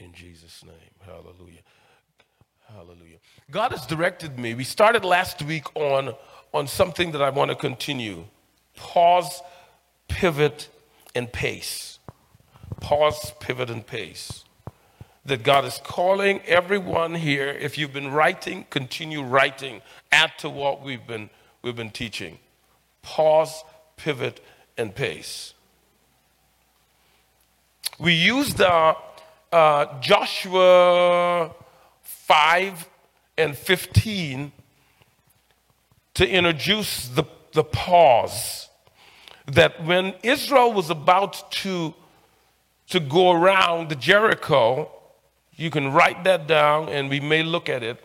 in 0.00 0.12
Jesus' 0.12 0.64
name. 0.64 0.74
Hallelujah. 1.04 1.60
Hallelujah. 2.74 3.18
God 3.50 3.72
has 3.72 3.86
directed 3.86 4.38
me. 4.38 4.54
We 4.54 4.64
started 4.64 5.04
last 5.04 5.42
week 5.42 5.64
on, 5.74 6.14
on 6.54 6.66
something 6.66 7.12
that 7.12 7.22
I 7.22 7.30
want 7.30 7.50
to 7.50 7.56
continue 7.56 8.24
pause, 8.76 9.42
pivot, 10.08 10.68
and 11.14 11.30
pace. 11.32 11.98
Pause, 12.80 13.32
pivot, 13.40 13.70
and 13.70 13.86
pace. 13.86 14.44
That 15.26 15.42
God 15.42 15.64
is 15.64 15.80
calling 15.84 16.40
everyone 16.46 17.14
here. 17.14 17.48
If 17.48 17.76
you've 17.76 17.92
been 17.92 18.10
writing, 18.10 18.66
continue 18.70 19.22
writing. 19.22 19.82
Add 20.10 20.32
to 20.38 20.48
what 20.48 20.82
we've 20.82 21.06
been, 21.06 21.28
we've 21.62 21.76
been 21.76 21.90
teaching. 21.90 22.38
Pause, 23.02 23.64
pivot, 23.96 24.40
and 24.78 24.94
pace. 24.94 25.54
We 27.98 28.14
used 28.14 28.62
uh, 28.62 28.94
uh, 29.52 30.00
Joshua 30.00 31.54
5 32.02 32.88
and 33.36 33.56
15 33.56 34.52
to 36.14 36.28
introduce 36.28 37.08
the, 37.08 37.24
the 37.52 37.64
pause 37.64 38.68
that 39.46 39.84
when 39.84 40.14
Israel 40.22 40.72
was 40.72 40.90
about 40.90 41.50
to, 41.50 41.94
to 42.88 43.00
go 43.00 43.32
around 43.32 43.98
Jericho, 44.00 44.90
you 45.56 45.70
can 45.70 45.92
write 45.92 46.24
that 46.24 46.46
down 46.46 46.88
and 46.88 47.10
we 47.10 47.20
may 47.20 47.42
look 47.42 47.68
at 47.68 47.82
it. 47.82 48.02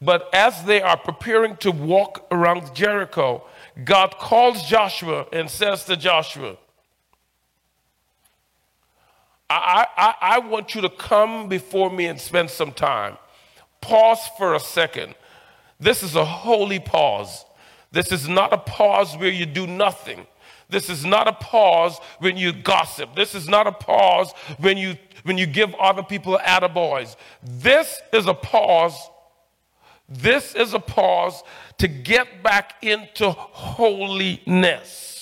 But 0.00 0.28
as 0.34 0.64
they 0.64 0.82
are 0.82 0.96
preparing 0.96 1.56
to 1.58 1.70
walk 1.70 2.26
around 2.30 2.74
Jericho, 2.74 3.44
God 3.84 4.16
calls 4.18 4.62
Joshua 4.64 5.26
and 5.32 5.50
says 5.50 5.84
to 5.84 5.96
Joshua, 5.96 6.56
I, 9.48 9.86
I, 9.96 10.14
I 10.20 10.38
want 10.40 10.74
you 10.74 10.80
to 10.82 10.88
come 10.88 11.48
before 11.48 11.90
me 11.90 12.06
and 12.06 12.20
spend 12.20 12.50
some 12.50 12.72
time. 12.72 13.16
Pause 13.80 14.30
for 14.36 14.54
a 14.54 14.60
second. 14.60 15.14
This 15.78 16.02
is 16.02 16.16
a 16.16 16.24
holy 16.24 16.80
pause. 16.80 17.44
This 17.92 18.10
is 18.10 18.28
not 18.28 18.52
a 18.52 18.58
pause 18.58 19.16
where 19.16 19.30
you 19.30 19.46
do 19.46 19.66
nothing. 19.66 20.26
This 20.68 20.90
is 20.90 21.04
not 21.04 21.28
a 21.28 21.32
pause 21.32 21.98
when 22.18 22.36
you 22.36 22.52
gossip. 22.52 23.14
This 23.14 23.34
is 23.34 23.48
not 23.48 23.66
a 23.66 23.72
pause 23.72 24.32
when 24.58 24.76
you 24.76 24.96
when 25.22 25.38
you 25.38 25.46
give 25.46 25.74
other 25.76 26.02
people 26.02 26.38
attaboys. 26.38 27.16
This 27.42 28.00
is 28.12 28.26
a 28.26 28.34
pause. 28.34 28.96
This 30.08 30.54
is 30.54 30.74
a 30.74 30.78
pause 30.78 31.42
to 31.78 31.88
get 31.88 32.42
back 32.42 32.74
into 32.82 33.30
holiness. 33.30 35.15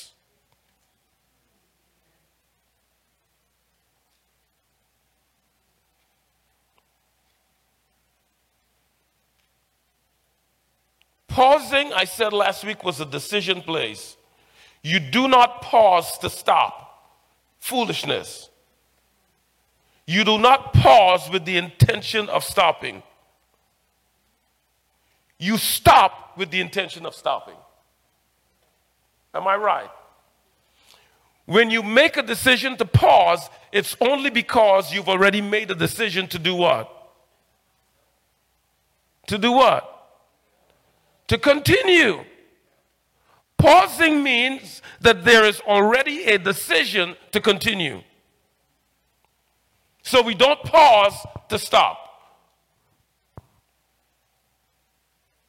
Pausing, 11.34 11.92
I 11.92 12.04
said 12.04 12.32
last 12.32 12.62
week, 12.62 12.84
was 12.84 13.00
a 13.00 13.04
decision 13.04 13.60
place. 13.60 14.16
You 14.84 15.00
do 15.00 15.27
not 15.27 15.62
pause 15.62 16.16
to 16.18 16.30
stop. 16.30 17.10
Foolishness. 17.58 18.50
You 20.06 20.22
do 20.22 20.38
not 20.38 20.72
pause 20.72 21.28
with 21.28 21.44
the 21.44 21.56
intention 21.56 22.28
of 22.28 22.44
stopping. 22.44 23.02
You 25.36 25.58
stop 25.58 26.38
with 26.38 26.52
the 26.52 26.60
intention 26.60 27.05
of 27.05 27.16
stopping. 27.16 27.56
Am 29.34 29.48
I 29.48 29.56
right? 29.56 29.90
When 31.46 31.68
you 31.68 31.82
make 31.82 32.16
a 32.16 32.22
decision 32.22 32.77
to 32.77 32.84
pause, 32.84 33.50
it's 33.72 33.96
only 34.00 34.30
because 34.30 34.94
you've 34.94 35.08
already 35.08 35.40
made 35.40 35.72
a 35.72 35.74
decision 35.74 36.28
to 36.28 36.38
do 36.38 36.55
what? 36.55 36.88
To 39.27 39.36
do 39.36 39.50
what? 39.50 39.90
To 41.28 41.39
continue. 41.39 42.25
Pausing 43.58 44.23
means 44.23 44.83
that 45.01 45.24
there 45.24 45.45
is 45.45 45.61
already 45.61 46.24
a 46.24 46.39
decision 46.39 47.17
to 47.33 47.40
continue. 47.40 48.02
So 50.02 50.20
we 50.20 50.34
don't 50.34 50.63
pause 50.64 51.14
to 51.48 51.58
stop. 51.58 51.98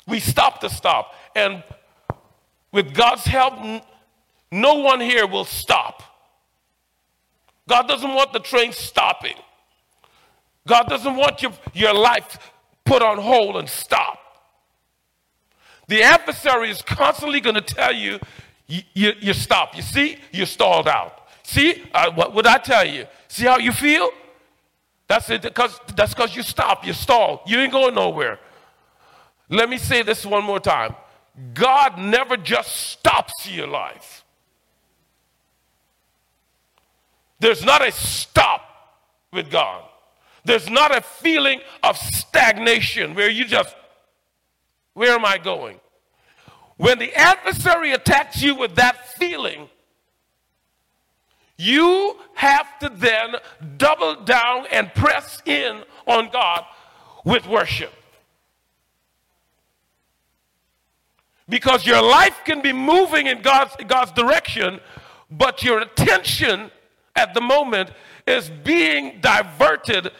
We 0.07 0.19
stop 0.19 0.61
to 0.61 0.69
stop. 0.69 1.13
And 1.35 1.63
with 2.71 2.93
God's 2.93 3.25
help, 3.25 3.83
no 4.51 4.75
one 4.75 5.01
here 5.01 5.27
will 5.27 5.45
stop. 5.45 6.03
God 7.67 7.87
doesn't 7.87 8.13
want 8.13 8.31
the 8.31 8.39
train 8.39 8.71
stopping. 8.71 9.35
God 10.67 10.87
doesn't 10.87 11.15
want 11.15 11.41
your, 11.41 11.51
your 11.73 11.93
life 11.93 12.51
put 12.85 13.01
on 13.01 13.17
hold 13.17 13.57
and 13.57 13.67
stop. 13.67 14.19
The 15.87 16.01
adversary 16.01 16.71
is 16.71 16.81
constantly 16.81 17.39
going 17.39 17.55
to 17.55 17.61
tell 17.61 17.93
you, 17.93 18.19
you, 18.67 19.13
you, 19.19 19.33
stop. 19.33 19.75
You 19.75 19.83
see, 19.83 20.17
you're 20.31 20.47
stalled 20.47 20.87
out. 20.87 21.27
See, 21.43 21.83
uh, 21.93 22.11
what 22.11 22.33
would 22.33 22.47
I 22.47 22.57
tell 22.57 22.85
you? 22.85 23.05
See 23.27 23.45
how 23.45 23.57
you 23.57 23.71
feel? 23.71 24.09
That's 25.07 25.29
it, 25.29 25.43
because 25.43 25.79
that's 25.95 26.15
because 26.15 26.35
you 26.35 26.41
stop, 26.41 26.85
you 26.85 26.93
stall. 26.93 27.43
You 27.45 27.59
ain't 27.59 27.71
going 27.71 27.93
nowhere. 27.93 28.39
Let 29.49 29.69
me 29.69 29.77
say 29.77 30.01
this 30.01 30.25
one 30.25 30.43
more 30.43 30.59
time. 30.59 30.95
God 31.53 31.99
never 31.99 32.37
just 32.37 32.75
stops 32.75 33.47
your 33.47 33.67
life. 33.67 34.23
There's 37.39 37.63
not 37.63 37.85
a 37.87 37.91
stop 37.91 38.61
with 39.31 39.51
God. 39.51 39.83
There's 40.45 40.69
not 40.69 40.95
a 40.95 41.01
feeling 41.01 41.59
of 41.83 41.97
stagnation 41.97 43.13
where 43.13 43.29
you 43.29 43.45
just 43.45 43.75
where 44.95 45.11
am 45.11 45.23
I 45.23 45.37
going? 45.37 45.79
When 46.77 46.97
the 46.99 47.13
adversary 47.13 47.91
attacks 47.91 48.41
you 48.41 48.55
with 48.55 48.75
that 48.75 49.09
feeling, 49.09 49.69
you 51.57 52.17
have 52.33 52.79
to 52.79 52.89
then 52.89 53.35
double 53.77 54.23
down 54.23 54.65
and 54.71 54.93
press 54.93 55.41
in 55.45 55.83
on 56.07 56.29
God 56.31 56.65
with 57.23 57.45
worship. 57.47 57.93
Because 61.47 61.85
your 61.85 62.01
life 62.01 62.41
can 62.45 62.61
be 62.61 62.73
moving 62.73 63.27
in 63.27 63.41
God's, 63.41 63.75
God's 63.87 64.11
direction, 64.13 64.79
but 65.29 65.61
your 65.61 65.79
attention 65.79 66.71
at 67.15 67.33
the 67.33 67.41
moment 67.41 67.91
is 68.25 68.49
being 68.49 69.19
diverted 69.21 70.11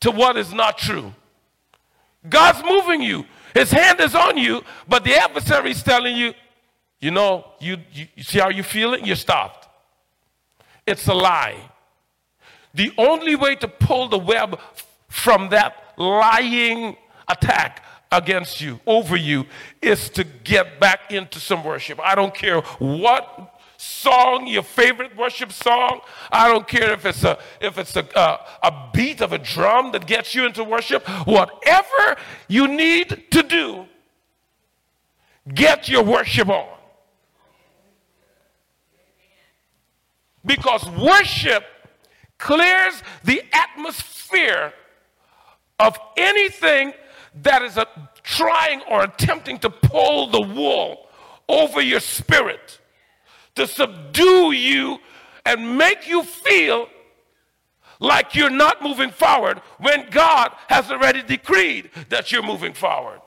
to 0.00 0.10
what 0.10 0.36
is 0.36 0.52
not 0.52 0.78
true. 0.78 1.12
God's 2.28 2.62
moving 2.64 3.02
you. 3.02 3.24
His 3.54 3.70
hand 3.70 4.00
is 4.00 4.14
on 4.14 4.36
you, 4.36 4.62
but 4.88 5.04
the 5.04 5.14
adversary 5.14 5.70
is 5.70 5.82
telling 5.82 6.16
you, 6.16 6.34
you 7.00 7.10
know, 7.10 7.46
you, 7.60 7.78
you, 7.92 8.06
you 8.14 8.22
see 8.22 8.38
how 8.38 8.50
you 8.50 8.62
feel 8.62 8.94
it? 8.94 9.06
You're 9.06 9.16
stopped. 9.16 9.68
It's 10.86 11.06
a 11.08 11.14
lie. 11.14 11.56
The 12.74 12.92
only 12.98 13.36
way 13.36 13.56
to 13.56 13.68
pull 13.68 14.08
the 14.08 14.18
web 14.18 14.58
from 15.08 15.48
that 15.50 15.94
lying 15.96 16.96
attack 17.28 17.84
against 18.12 18.60
you, 18.60 18.80
over 18.86 19.16
you, 19.16 19.46
is 19.80 20.10
to 20.10 20.24
get 20.24 20.80
back 20.80 21.12
into 21.12 21.38
some 21.38 21.64
worship. 21.64 21.98
I 22.00 22.14
don't 22.14 22.34
care 22.34 22.60
what 22.60 23.49
song, 23.80 24.46
your 24.46 24.62
favorite 24.62 25.16
worship 25.16 25.52
song. 25.52 26.00
I 26.30 26.48
don't 26.48 26.68
care 26.68 26.92
if 26.92 27.06
it's 27.06 27.24
a 27.24 27.38
if 27.60 27.78
it's 27.78 27.96
a, 27.96 28.06
a, 28.14 28.68
a 28.68 28.90
beat 28.92 29.20
of 29.20 29.32
a 29.32 29.38
drum 29.38 29.92
that 29.92 30.06
gets 30.06 30.34
you 30.34 30.44
into 30.44 30.62
worship. 30.62 31.06
Whatever 31.26 32.16
you 32.46 32.68
need 32.68 33.24
to 33.30 33.42
do, 33.42 33.86
get 35.54 35.88
your 35.88 36.02
worship 36.02 36.48
on. 36.48 36.68
Because 40.44 40.88
worship 40.90 41.64
clears 42.38 43.02
the 43.24 43.42
atmosphere 43.52 44.72
of 45.78 45.98
anything 46.16 46.92
that 47.42 47.62
is 47.62 47.76
a, 47.76 47.86
trying 48.22 48.82
or 48.90 49.04
attempting 49.04 49.58
to 49.58 49.70
pull 49.70 50.30
the 50.30 50.40
wool 50.40 51.06
over 51.48 51.80
your 51.80 52.00
spirit 52.00 52.79
to 53.60 53.66
subdue 53.66 54.52
you 54.52 54.98
and 55.44 55.76
make 55.76 56.08
you 56.08 56.22
feel 56.22 56.88
like 57.98 58.34
you're 58.34 58.48
not 58.48 58.82
moving 58.82 59.10
forward 59.10 59.58
when 59.78 60.08
God 60.08 60.52
has 60.68 60.90
already 60.90 61.22
decreed 61.22 61.90
that 62.08 62.32
you're 62.32 62.42
moving 62.42 62.72
forward. 62.72 63.20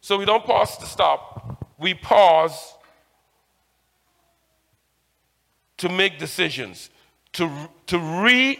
So 0.00 0.16
we 0.16 0.24
don't 0.24 0.44
pause 0.44 0.78
to 0.78 0.86
stop, 0.86 1.62
we 1.78 1.92
pause 1.92 2.74
to 5.76 5.90
make 5.90 6.18
decisions, 6.18 6.88
to, 7.34 7.50
to 7.86 7.98
re, 7.98 8.58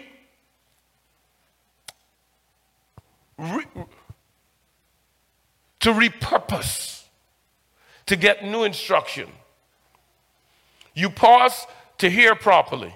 re 3.39 3.65
to 5.81 5.93
repurpose 5.93 7.04
to 8.07 8.17
get 8.17 8.45
new 8.45 8.65
instruction. 8.65 9.29
You 10.95 11.11
pause 11.11 11.67
to 11.99 12.11
hear 12.11 12.35
properly. 12.35 12.95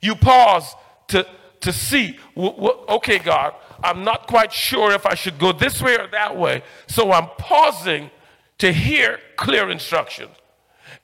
You 0.00 0.14
pause 0.14 0.74
to, 1.08 1.26
to 1.60 1.72
see, 1.72 2.18
okay, 2.36 3.18
God, 3.18 3.54
I'm 3.82 4.04
not 4.04 4.26
quite 4.26 4.52
sure 4.52 4.92
if 4.92 5.06
I 5.06 5.14
should 5.14 5.38
go 5.38 5.52
this 5.52 5.80
way 5.82 5.96
or 5.96 6.06
that 6.08 6.36
way. 6.36 6.62
So 6.86 7.12
I'm 7.12 7.28
pausing 7.38 8.10
to 8.58 8.72
hear 8.72 9.18
clear 9.36 9.70
instruction. 9.70 10.28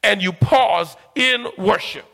And 0.02 0.22
you 0.22 0.32
pause 0.32 0.96
in 1.14 1.46
worship. 1.58 2.06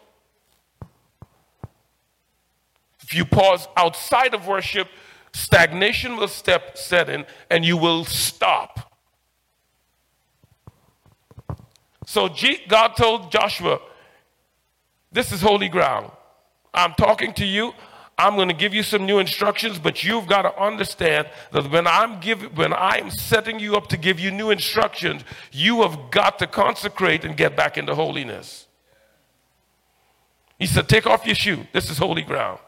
If 3.01 3.15
you 3.15 3.25
pause 3.25 3.69
outside 3.77 4.35
of 4.35 4.47
worship, 4.47 4.89
stagnation 5.33 6.17
will 6.17 6.29
step 6.29 6.77
set 6.77 7.09
in 7.09 7.25
and 7.51 7.65
you 7.65 7.77
will 7.77 8.05
stop. 8.05 8.88
So 12.09 12.31
God 12.69 12.97
told 12.97 13.31
Joshua, 13.31 13.81
This 15.13 15.31
is 15.31 15.43
holy 15.43 15.69
ground. 15.69 16.11
I'm 16.73 16.95
talking 16.95 17.35
to 17.35 17.45
you. 17.45 17.75
I'm 18.17 18.35
going 18.35 18.49
to 18.49 18.55
give 18.55 18.73
you 18.73 18.83
some 18.83 19.05
new 19.05 19.19
instructions, 19.19 19.79
but 19.79 20.03
you've 20.03 20.27
got 20.27 20.43
to 20.43 20.59
understand 20.59 21.29
that 21.53 21.71
when 21.71 21.87
I'm 21.87 22.19
giving, 22.19 22.49
when 22.55 22.73
I'm 22.73 23.11
setting 23.11 23.61
you 23.61 23.77
up 23.77 23.89
to 23.89 23.99
give 23.99 24.19
you 24.19 24.31
new 24.31 24.49
instructions, 24.49 25.23
you 25.53 25.83
have 25.83 26.11
got 26.11 26.39
to 26.39 26.47
consecrate 26.47 27.27
and 27.27 27.37
get 27.37 27.55
back 27.55 27.77
into 27.77 27.95
holiness. 27.95 28.67
He 30.59 30.65
said, 30.65 30.89
Take 30.89 31.07
off 31.07 31.27
your 31.27 31.35
shoe. 31.35 31.67
This 31.75 31.91
is 31.91 31.99
holy 31.99 32.23
ground. 32.23 32.59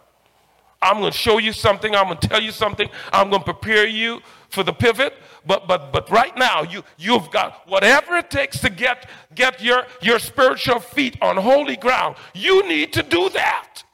I'm 0.83 0.99
going 1.01 1.13
to 1.13 1.19
show 1.19 1.39
you 1.39 1.53
something. 1.53 1.95
I'm 1.95 2.07
going 2.07 2.19
to 2.19 2.29
tell 2.29 2.41
you 2.43 2.53
something. 2.53 2.89
I'm 3.13 3.29
going 3.29 3.43
to 3.43 3.53
prepare 3.53 3.87
you 3.87 4.21
for 4.49 4.63
the 4.63 4.73
pivot. 4.73 5.15
But 5.47 5.67
but 5.67 5.93
but 5.93 6.11
right 6.11 6.37
now, 6.37 6.63
you 6.63 6.83
you've 6.99 7.31
got 7.31 7.67
whatever 7.69 8.17
it 8.17 8.31
takes 8.31 8.61
to 8.61 8.71
get 8.71 9.09
get 9.35 9.63
your 9.63 9.85
your 10.03 10.19
spiritual 10.19 10.81
feet 10.81 11.17
on 11.23 11.37
holy 11.37 11.77
ground. 11.77 12.17
You 12.35 12.67
need 12.69 12.93
to 12.95 13.03
do 13.03 13.31
that. 13.31 13.85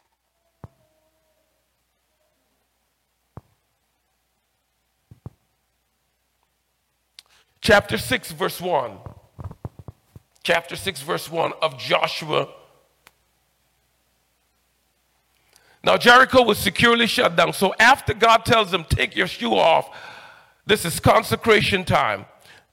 chapter 7.66 7.98
6, 7.98 8.30
verse 8.30 8.60
1. 8.60 8.92
Chapter 10.44 10.76
6, 10.76 11.02
verse 11.02 11.28
1 11.28 11.52
of 11.60 11.76
Joshua. 11.76 12.48
Now, 15.86 15.96
Jericho 15.96 16.42
was 16.42 16.58
securely 16.58 17.06
shut 17.06 17.36
down. 17.36 17.52
So, 17.52 17.72
after 17.78 18.12
God 18.12 18.44
tells 18.44 18.72
them, 18.72 18.84
Take 18.88 19.14
your 19.14 19.28
shoe 19.28 19.54
off, 19.54 19.88
this 20.66 20.84
is 20.84 20.98
consecration 20.98 21.84
time. 21.84 22.26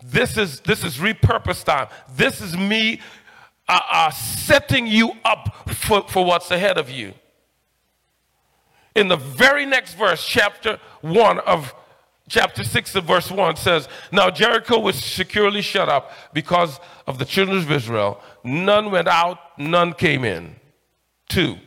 This 0.04 0.36
is, 0.36 0.62
this 0.62 0.84
is 0.84 0.98
repurpose 0.98 1.64
time. 1.64 1.90
This 2.16 2.42
is 2.42 2.58
me 2.58 3.00
uh, 3.70 3.80
uh, 3.92 4.10
setting 4.10 4.88
you 4.88 5.12
up 5.24 5.70
for, 5.76 6.08
for 6.10 6.26
what's 6.26 6.50
ahead 6.50 6.80
of 6.80 6.90
you. 6.90 7.14
In 8.96 9.10
the 9.10 9.16
very 9.16 9.68
next 9.68 9.94
verse, 9.94 10.26
chapter 10.26 10.80
1 11.02 11.40
of 11.42 11.76
chapter 12.30 12.64
6 12.64 12.96
of 12.96 13.06
verse 13.06 13.30
1 13.30 13.58
says, 13.58 13.88
Now 14.12 14.32
Jericho 14.32 14.80
was 14.80 14.96
securely 14.96 15.62
shut 15.62 15.88
up 15.88 16.12
because 16.34 16.80
of 17.06 17.20
the 17.20 17.26
children 17.26 17.60
of 17.60 17.72
Israel. 17.72 18.20
None 18.44 18.90
went 18.90 19.08
out, 19.08 19.38
none 19.60 19.94
came 19.94 20.26
in. 20.26 20.56
Two. 21.30 21.58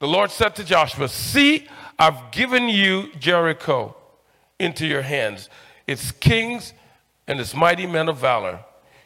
The 0.00 0.08
Lord 0.08 0.30
said 0.30 0.56
to 0.56 0.64
Joshua, 0.64 1.08
See, 1.08 1.68
I've 1.98 2.32
given 2.32 2.68
you 2.68 3.10
Jericho 3.18 3.94
into 4.58 4.86
your 4.86 5.02
hands, 5.02 5.48
its 5.86 6.10
kings 6.10 6.72
and 7.28 7.38
its 7.38 7.54
mighty 7.54 7.86
men 7.86 8.08
of 8.08 8.18
valor. 8.18 8.60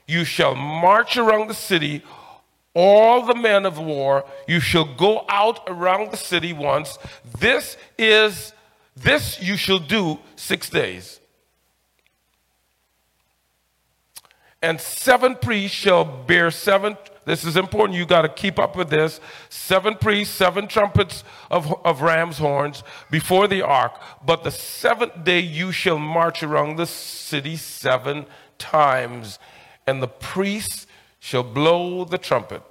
You 0.06 0.25
shall 0.25 0.55
march 0.55 1.17
around 1.17 1.49
the 1.49 1.55
city 1.55 2.02
all 2.75 3.25
the 3.25 3.37
men 3.37 3.64
of 3.64 3.79
war, 3.79 4.25
you 4.49 4.58
shall 4.58 4.85
go 4.96 5.25
out 5.29 5.61
around 5.69 6.11
the 6.11 6.17
city 6.17 6.52
once. 6.52 6.99
This 7.38 7.76
is, 7.96 8.52
this 8.96 9.41
you 9.41 9.56
shall 9.56 9.79
do 9.79 10.19
six 10.35 10.69
days. 10.69 11.20
And 14.61 14.81
seven 14.81 15.37
priests 15.37 15.76
shall 15.76 16.05
bear 16.05 16.50
seven, 16.50 16.96
this 17.25 17.44
is 17.44 17.56
important, 17.56 17.99
you 17.99 18.06
got 18.06 18.23
to 18.23 18.29
keep 18.29 18.59
up 18.59 18.76
with 18.76 18.91
this. 18.91 19.21
Seven 19.49 19.94
priests, 19.94 20.35
seven 20.35 20.69
trumpets 20.69 21.25
of, 21.50 21.73
of 21.85 22.03
ram's 22.03 22.38
horns 22.38 22.82
before 23.11 23.49
the 23.49 23.62
ark. 23.62 24.00
But 24.25 24.44
the 24.44 24.50
seventh 24.50 25.25
day 25.25 25.41
you 25.41 25.73
shall 25.73 25.99
march 25.99 26.43
around 26.43 26.76
the 26.76 26.87
city 26.87 27.56
seven 27.56 28.26
times. 28.59 29.38
And 29.87 30.03
the 30.03 30.09
priests 30.09 30.87
shall 31.19 31.43
blow 31.43 32.05
the 32.05 32.19
trumpet. 32.19 32.62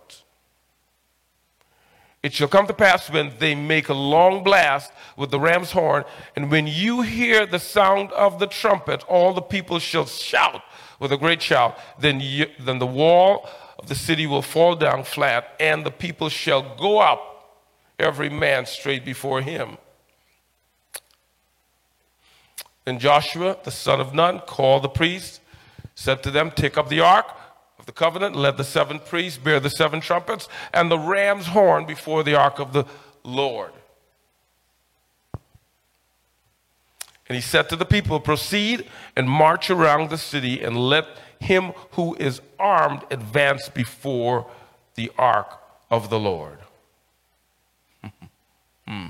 It 2.24 2.34
shall 2.34 2.48
come 2.48 2.68
to 2.68 2.74
pass 2.74 3.10
when 3.10 3.34
they 3.40 3.54
make 3.54 3.90
a 3.90 3.94
long 3.94 4.46
blast 4.46 4.94
with 5.18 5.30
the 5.30 5.40
ram's 5.40 5.72
horn, 5.72 6.06
and 6.38 6.50
when 6.50 6.68
you 6.68 7.02
hear 7.02 7.46
the 7.46 7.60
sound 7.60 8.14
of 8.14 8.40
the 8.40 8.48
trumpet, 8.48 9.04
all 9.10 9.34
the 9.34 9.42
people 9.42 9.78
shall 9.78 10.06
shout 10.06 10.62
with 11.02 11.12
a 11.12 11.18
great 11.18 11.42
shout. 11.42 11.78
Then, 12.00 12.22
you, 12.22 12.46
then 12.58 12.80
the 12.80 12.88
wall 12.88 13.50
of 13.80 13.88
the 13.88 13.96
city 13.96 14.26
will 14.26 14.42
fall 14.42 14.76
down 14.76 15.04
flat, 15.04 15.56
and 15.60 15.86
the 15.86 15.92
people 15.92 16.30
shall 16.30 16.76
go 16.76 17.00
up, 17.00 17.30
every 18.00 18.30
man 18.30 18.66
straight 18.66 19.06
before 19.06 19.42
him. 19.42 19.78
Then 22.86 23.00
Joshua, 23.00 23.58
the 23.64 23.72
son 23.72 24.02
of 24.02 24.14
Nun, 24.14 24.40
called 24.40 24.84
the 24.84 24.90
priests, 24.90 25.40
said 25.96 26.22
to 26.24 26.32
them, 26.32 26.52
Take 26.52 26.78
up 26.78 26.90
the 26.90 27.00
ark 27.00 27.28
of 27.80 27.86
the 27.86 27.92
covenant, 27.92 28.36
let 28.36 28.58
the 28.58 28.64
seven 28.64 29.00
priests, 29.00 29.38
bear 29.38 29.60
the 29.60 29.70
seven 29.70 30.02
trumpets, 30.02 30.48
and 30.74 30.92
the 30.92 31.00
ram's 31.00 31.48
horn 31.48 31.86
before 31.86 32.24
the 32.24 32.36
ark 32.36 32.60
of 32.60 32.74
the 32.74 32.86
Lord. 33.24 33.72
And 37.28 37.36
he 37.36 37.42
said 37.42 37.70
to 37.70 37.76
the 37.76 37.86
people, 37.86 38.20
Proceed 38.20 38.88
and 39.16 39.30
march 39.30 39.70
around 39.70 40.10
the 40.10 40.18
city, 40.18 40.62
and 40.62 40.78
let 40.78 41.08
him 41.44 41.74
who 41.92 42.16
is 42.16 42.42
armed 42.60 43.04
advance 43.12 43.70
before 43.70 44.50
the 44.96 45.12
ark 45.18 45.60
of 45.90 46.10
the 46.10 46.20
Lord. 46.20 46.60
hmm. 48.88 49.08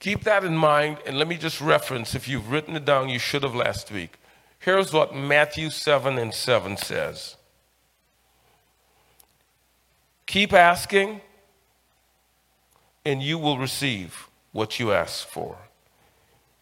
Keep 0.00 0.24
that 0.24 0.44
in 0.44 0.56
mind, 0.56 0.96
and 1.04 1.18
let 1.18 1.28
me 1.28 1.36
just 1.36 1.60
reference 1.60 2.14
if 2.14 2.26
you've 2.26 2.50
written 2.50 2.74
it 2.74 2.86
down, 2.86 3.10
you 3.10 3.18
should 3.18 3.42
have 3.42 3.54
last 3.54 3.92
week. 3.92 4.18
Here's 4.58 4.92
what 4.92 5.14
Matthew 5.14 5.68
7 5.70 6.18
and 6.18 6.32
7 6.32 6.76
says 6.78 7.36
Keep 10.26 10.52
asking, 10.52 11.20
and 13.04 13.22
you 13.22 13.38
will 13.38 13.58
receive 13.58 14.28
what 14.52 14.78
you 14.78 14.92
ask 14.92 15.26
for. 15.26 15.56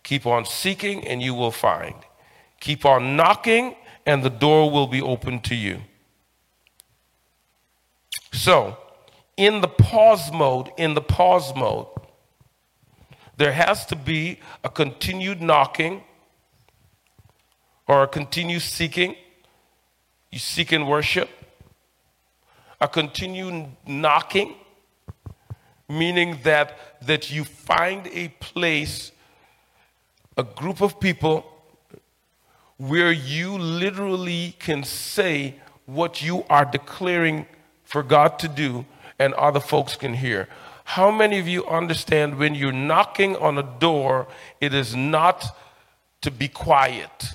Keep 0.03 0.27
on 0.27 0.45
seeking, 0.45 1.07
and 1.07 1.23
you 1.23 1.35
will 1.35 1.51
find. 1.51 1.95
Keep 2.61 2.85
on 2.85 3.17
knocking, 3.17 3.77
and 4.07 4.23
the 4.23 4.31
door 4.31 4.71
will 4.71 4.87
be 4.87 5.03
open 5.03 5.41
to 5.41 5.55
you. 5.55 5.83
So, 8.33 8.77
in 9.37 9.61
the 9.61 9.69
pause 9.69 10.33
mode, 10.33 10.71
in 10.77 10.95
the 10.95 11.01
pause 11.01 11.55
mode, 11.55 11.89
there 13.37 13.53
has 13.53 13.87
to 13.87 13.97
be 13.97 14.41
a 14.65 14.69
continued 14.69 15.41
knocking 15.41 16.03
or 17.87 18.03
a 18.03 18.09
continued 18.09 18.63
seeking. 18.63 19.15
You 20.31 20.39
seek 20.39 20.73
in 20.73 20.87
worship. 20.87 21.29
A 22.81 22.89
continued 22.89 23.67
knocking, 23.87 24.55
meaning 25.89 26.39
that, 26.43 26.79
that 27.07 27.31
you 27.31 27.45
find 27.45 28.07
a 28.09 28.29
place, 28.41 29.13
a 30.37 30.43
group 30.43 30.81
of 30.81 31.01
people 31.01 31.47
where 32.77 33.11
you 33.11 33.57
literally 33.59 34.55
can 34.59 34.85
say 34.85 35.55
what 35.87 36.23
you 36.23 36.45
are 36.49 36.65
declaring 36.65 37.47
for 37.85 38.03
God 38.03 38.39
to 38.39 38.49
do 38.49 38.85
and 39.19 39.35
other 39.35 39.61
folks 39.61 39.97
can 39.97 40.15
hear. 40.15 40.49
How 40.85 41.11
many 41.11 41.39
of 41.39 41.49
you 41.49 41.67
understand 41.67 42.39
when 42.39 42.55
you're 42.55 42.73
knocking 42.73 43.37
on 43.37 43.59
a 43.59 43.63
door, 43.63 44.29
it 44.61 44.73
is 44.73 44.95
not 44.95 45.57
to 46.21 46.31
be 46.31 46.49
quiet? 46.49 47.35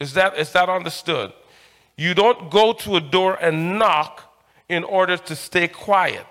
Is 0.00 0.14
that, 0.14 0.36
is 0.36 0.52
that 0.52 0.68
understood? 0.68 1.32
You 1.96 2.14
don't 2.14 2.50
go 2.50 2.72
to 2.72 2.96
a 2.96 3.00
door 3.00 3.34
and 3.34 3.78
knock 3.78 4.34
in 4.68 4.84
order 4.84 5.16
to 5.16 5.36
stay 5.36 5.68
quiet. 5.68 6.26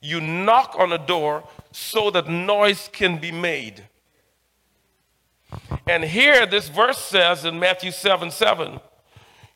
You 0.00 0.20
knock 0.20 0.76
on 0.78 0.92
a 0.92 0.98
door 0.98 1.44
so 1.72 2.10
that 2.10 2.28
noise 2.28 2.88
can 2.92 3.18
be 3.18 3.32
made. 3.32 3.84
And 5.86 6.04
here, 6.04 6.46
this 6.46 6.68
verse 6.68 6.98
says 6.98 7.44
in 7.44 7.58
Matthew 7.58 7.90
7 7.90 8.30
7, 8.30 8.80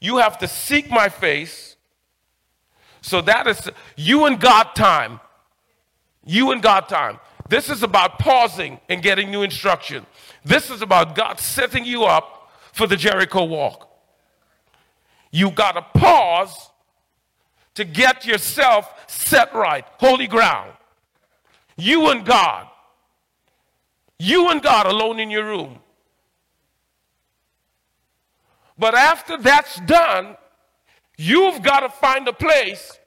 you 0.01 0.17
have 0.17 0.39
to 0.39 0.49
seek 0.49 0.91
my 0.91 1.09
face, 1.09 1.77
So 3.03 3.21
that 3.23 3.47
is 3.47 3.71
you 3.97 4.25
and 4.25 4.41
God 4.41 4.75
time. 4.75 5.21
You 6.25 6.51
and 6.53 6.63
God 6.63 6.89
time. 6.89 7.21
This 7.49 7.69
is 7.69 7.83
about 7.83 8.19
pausing 8.19 8.81
and 8.89 9.03
getting 9.03 9.31
new 9.31 9.43
instruction. 9.43 10.07
This 10.45 10.71
is 10.71 10.83
about 10.83 11.15
God 11.15 11.39
setting 11.39 11.85
you 11.85 12.05
up 12.05 12.51
for 12.73 12.87
the 12.87 12.97
Jericho 12.97 13.45
walk. 13.45 13.92
You 15.33 15.51
got 15.51 15.73
to 15.73 15.99
pause 15.99 16.71
to 17.75 17.85
get 17.85 18.25
yourself 18.25 18.93
set 19.09 19.53
right, 19.55 19.85
holy 19.99 20.29
ground. 20.29 20.73
You 21.77 22.11
and 22.11 22.25
God. 22.25 22.69
You 24.19 24.51
and 24.51 24.63
God 24.63 24.87
alone 24.87 25.19
in 25.19 25.31
your 25.31 25.45
room. 25.45 25.79
But 28.79 28.95
after 28.95 29.37
that's 29.37 29.81
done, 29.81 30.37
you've 31.17 31.63
got 31.63 31.81
to 31.81 31.89
find 31.89 32.29
a 32.29 32.33
place 32.33 32.99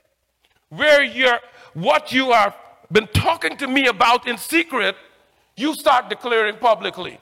where 0.69 1.03
you're 1.03 1.39
what 1.73 2.11
you 2.11 2.31
have 2.31 2.55
been 2.91 3.07
talking 3.07 3.57
to 3.57 3.67
me 3.67 3.87
about 3.87 4.27
in 4.27 4.37
secret, 4.37 4.95
you 5.57 5.73
start 5.73 6.09
declaring 6.09 6.57
publicly. 6.57 7.19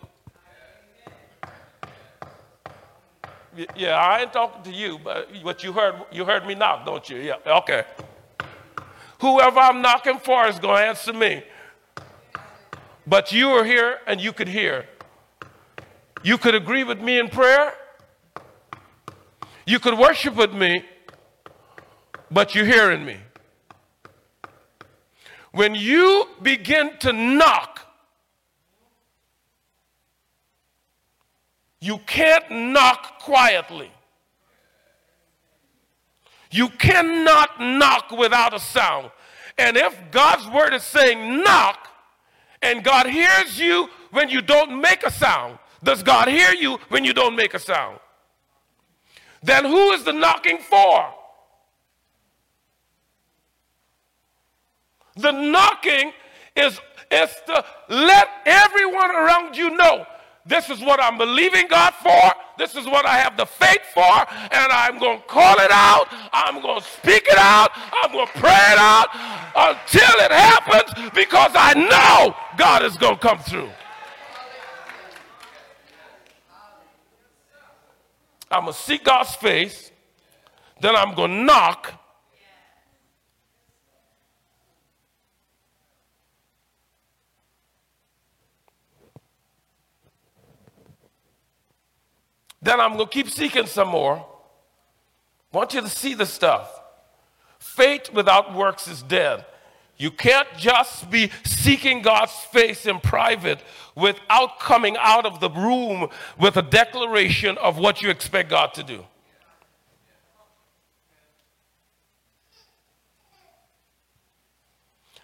Yeah, 3.76 3.98
I 3.98 4.22
ain't 4.22 4.34
talking 4.34 4.64
to 4.64 4.72
you, 4.72 5.00
but 5.04 5.30
what 5.44 5.64
you 5.64 5.74
heard 5.74 5.96
you 6.12 6.26
heard 6.26 6.46
me 6.46 6.56
knock, 6.56 6.86
don't 6.86 7.08
you? 7.10 7.18
Yeah, 7.18 7.36
okay. 7.46 7.84
Whoever 9.20 9.60
I'm 9.60 9.82
knocking 9.82 10.20
for 10.20 10.48
is 10.48 10.60
going 10.60 10.82
to 10.82 10.88
answer 10.88 11.14
me. 11.14 11.44
But 13.06 13.32
you 13.32 13.50
are 13.50 13.64
here 13.64 14.00
and 14.08 14.20
you 14.20 14.34
could 14.34 14.48
hear. 14.48 14.86
You 16.24 16.38
could 16.38 16.56
agree 16.56 16.84
with 16.84 17.02
me 17.02 17.20
in 17.20 17.30
prayer. 17.30 17.74
You 19.66 19.80
could 19.80 19.98
worship 19.98 20.36
with 20.36 20.54
me, 20.54 20.84
but 22.32 22.56
you're 22.56 22.66
hearing 22.66 23.06
me. 23.06 23.18
When 25.52 25.76
you 25.76 26.28
begin 26.42 26.98
to 27.00 27.14
knock, 27.14 27.73
you 31.84 31.98
can't 31.98 32.50
knock 32.50 33.20
quietly. 33.20 33.92
You 36.50 36.70
cannot 36.70 37.60
knock 37.60 38.10
without 38.12 38.54
a 38.54 38.60
sound. 38.60 39.12
And 39.58 39.76
if 39.76 39.94
God's 40.12 40.48
word 40.48 40.74
is 40.74 40.84
saying 40.84 41.44
knock, 41.44 41.90
and 42.62 42.86
God 42.86 43.08
hears 43.08 43.60
you 43.60 43.90
when 44.12 44.30
you 44.30 44.42
don't 44.42 44.80
make 44.80 45.04
a 45.04 45.12
sound, 45.12 45.60
does 45.84 46.02
God 46.04 46.30
hear 46.30 46.54
you 46.54 46.78
when 46.88 47.04
you 47.04 47.12
don't 47.12 47.36
make 47.36 47.54
a 47.54 47.60
sound? 47.60 48.00
then 49.42 49.66
who 49.66 49.92
is 49.92 50.06
the 50.06 50.14
knocking 50.14 50.60
for? 50.60 51.14
The 55.18 55.32
knocking 55.32 56.14
is, 56.56 56.80
is 57.12 57.30
to 57.48 57.66
let 57.90 58.30
everyone 58.46 59.12
around 59.12 59.58
you 59.58 59.76
know 59.76 60.06
this 60.46 60.70
is 60.70 60.82
what 60.82 61.02
I'm 61.02 61.18
believing 61.18 61.68
God 61.68 61.94
for. 61.94 62.34
This 62.58 62.76
is 62.76 62.86
what 62.86 63.06
I 63.06 63.18
have 63.18 63.38
the 63.38 63.46
faith 63.46 63.82
for. 63.94 64.02
And 64.02 64.72
I'm 64.72 65.00
going 65.00 65.20
to 65.20 65.26
call 65.26 65.58
it 65.60 65.72
out. 65.72 66.08
I'm 66.34 66.62
going 66.62 66.82
to 66.82 66.86
speak 66.86 67.28
it 67.28 67.38
out. 67.38 67.72
I'm 68.04 68.12
going 68.12 68.28
to 68.28 68.34
pray 68.34 68.50
it 68.50 68.78
out 68.78 69.08
until 69.56 70.20
it 70.20 70.32
happens 70.32 71.12
because 71.16 71.52
I 71.56 71.74
know 71.74 72.36
God 72.58 72.84
is 72.84 72.98
going 72.98 73.16
to 73.16 73.22
come 73.22 73.40
through. 73.40 73.70
I'm 78.52 78.66
going 78.66 78.74
to 78.74 78.80
seek 78.80 79.04
God's 79.04 79.34
face, 79.36 79.92
then 80.80 80.96
I'm 80.96 81.16
going 81.16 81.32
to 81.32 81.44
knock. 81.44 82.03
Then 92.64 92.80
I'm 92.80 92.94
going 92.94 93.08
to 93.08 93.12
keep 93.12 93.30
seeking 93.30 93.68
some 93.68 93.90
more. 93.90 94.26
I 95.54 95.58
want 95.58 95.74
you 95.74 95.82
to 95.82 95.90
see 95.90 96.14
the 96.14 96.26
stuff. 96.26 96.80
Faith 97.60 98.12
without 98.14 98.56
works 98.56 98.88
is 98.88 99.04
dead. 99.04 99.46
You 99.98 100.10
can't 100.10 100.48
just 100.58 101.12
be 101.12 101.30
seeking 101.46 102.02
God's 102.02 102.32
face 102.32 102.86
in 102.86 103.00
private 103.00 103.60
without 103.96 104.60
coming 104.60 104.96
out 104.98 105.26
of 105.26 105.40
the 105.40 105.50
room 105.50 106.08
with 106.40 106.58
a 106.58 106.62
declaration 106.62 107.58
of 107.58 107.78
what 107.78 108.02
you 108.02 108.10
expect 108.10 108.50
God 108.50 108.74
to 108.76 108.84
do. 108.84 109.06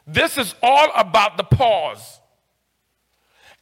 This 0.05 0.37
is 0.37 0.55
all 0.61 0.89
about 0.95 1.37
the 1.37 1.43
pause. 1.43 2.18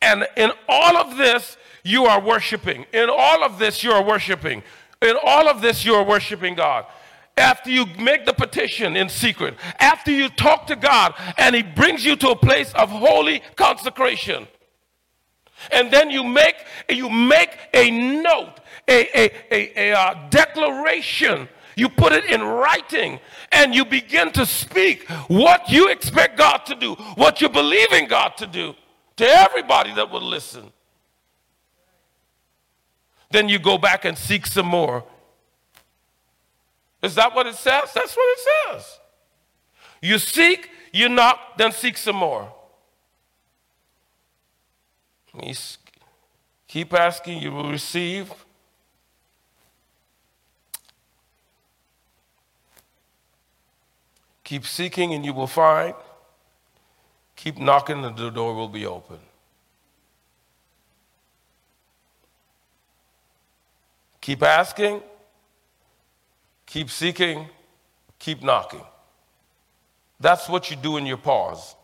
And 0.01 0.27
in 0.35 0.51
all 0.67 0.97
of 0.97 1.17
this, 1.17 1.57
you 1.83 2.05
are 2.05 2.21
worshiping. 2.21 2.85
In 2.93 3.09
all 3.09 3.43
of 3.43 3.59
this, 3.59 3.83
you 3.83 3.91
are 3.91 4.03
worshiping. 4.03 4.63
In 5.01 5.15
all 5.23 5.47
of 5.47 5.61
this, 5.61 5.85
you 5.85 5.93
are 5.93 6.03
worshiping 6.03 6.55
God 6.55 6.85
after 7.37 7.69
you 7.69 7.85
make 7.99 8.25
the 8.25 8.33
petition 8.33 8.97
in 8.97 9.09
secret, 9.09 9.53
after 9.79 10.11
you 10.11 10.27
talk 10.27 10.67
to 10.67 10.75
God 10.75 11.13
and 11.37 11.55
He 11.55 11.61
brings 11.61 12.03
you 12.03 12.15
to 12.17 12.29
a 12.29 12.35
place 12.35 12.73
of 12.73 12.89
holy 12.89 13.41
consecration. 13.55 14.47
And 15.71 15.91
then 15.91 16.09
you 16.09 16.23
make, 16.23 16.55
you 16.89 17.09
make 17.09 17.57
a 17.73 17.89
note, 17.89 18.59
a, 18.87 19.07
a, 19.17 19.31
a, 19.51 19.91
a 19.91 19.97
uh, 19.97 20.29
declaration. 20.29 21.47
You 21.75 21.89
put 21.89 22.11
it 22.11 22.25
in 22.25 22.41
writing 22.41 23.19
and 23.51 23.73
you 23.73 23.85
begin 23.85 24.31
to 24.33 24.45
speak 24.45 25.07
what 25.27 25.69
you 25.69 25.89
expect 25.89 26.37
God 26.37 26.65
to 26.65 26.75
do, 26.75 26.95
what 27.15 27.39
you 27.39 27.49
believe 27.49 27.91
in 27.91 28.07
God 28.07 28.35
to 28.37 28.47
do 28.47 28.75
to 29.17 29.25
everybody 29.25 29.93
that 29.95 30.09
will 30.09 30.21
listen. 30.21 30.71
Then 33.29 33.49
you 33.49 33.59
go 33.59 33.77
back 33.77 34.05
and 34.05 34.17
seek 34.17 34.47
some 34.47 34.67
more 34.67 35.03
is 37.01 37.15
that 37.15 37.33
what 37.35 37.47
it 37.47 37.55
says? 37.55 37.93
That's 37.93 38.15
what 38.15 38.37
it 38.37 38.47
says. 38.69 38.99
You 40.01 40.17
seek, 40.19 40.69
you 40.91 41.09
knock, 41.09 41.57
then 41.57 41.71
seek 41.71 41.97
some 41.97 42.15
more. 42.15 42.51
Keep 46.67 46.93
asking, 46.93 47.41
you 47.41 47.51
will 47.51 47.71
receive. 47.71 48.33
Keep 54.43 54.65
seeking, 54.65 55.13
and 55.13 55.23
you 55.23 55.33
will 55.33 55.47
find. 55.47 55.93
Keep 57.37 57.59
knocking, 57.59 58.03
and 58.03 58.17
the 58.17 58.29
door 58.29 58.53
will 58.53 58.67
be 58.67 58.85
open. 58.85 59.19
Keep 64.19 64.43
asking, 64.43 65.01
Keep 66.67 66.91
seeking, 66.91 67.47
keep 68.19 68.43
knocking. 68.43 68.83
That's 70.19 70.49
what 70.49 70.69
you 70.69 70.75
do 70.75 70.97
in 70.97 71.05
your 71.05 71.17
pause. 71.17 71.75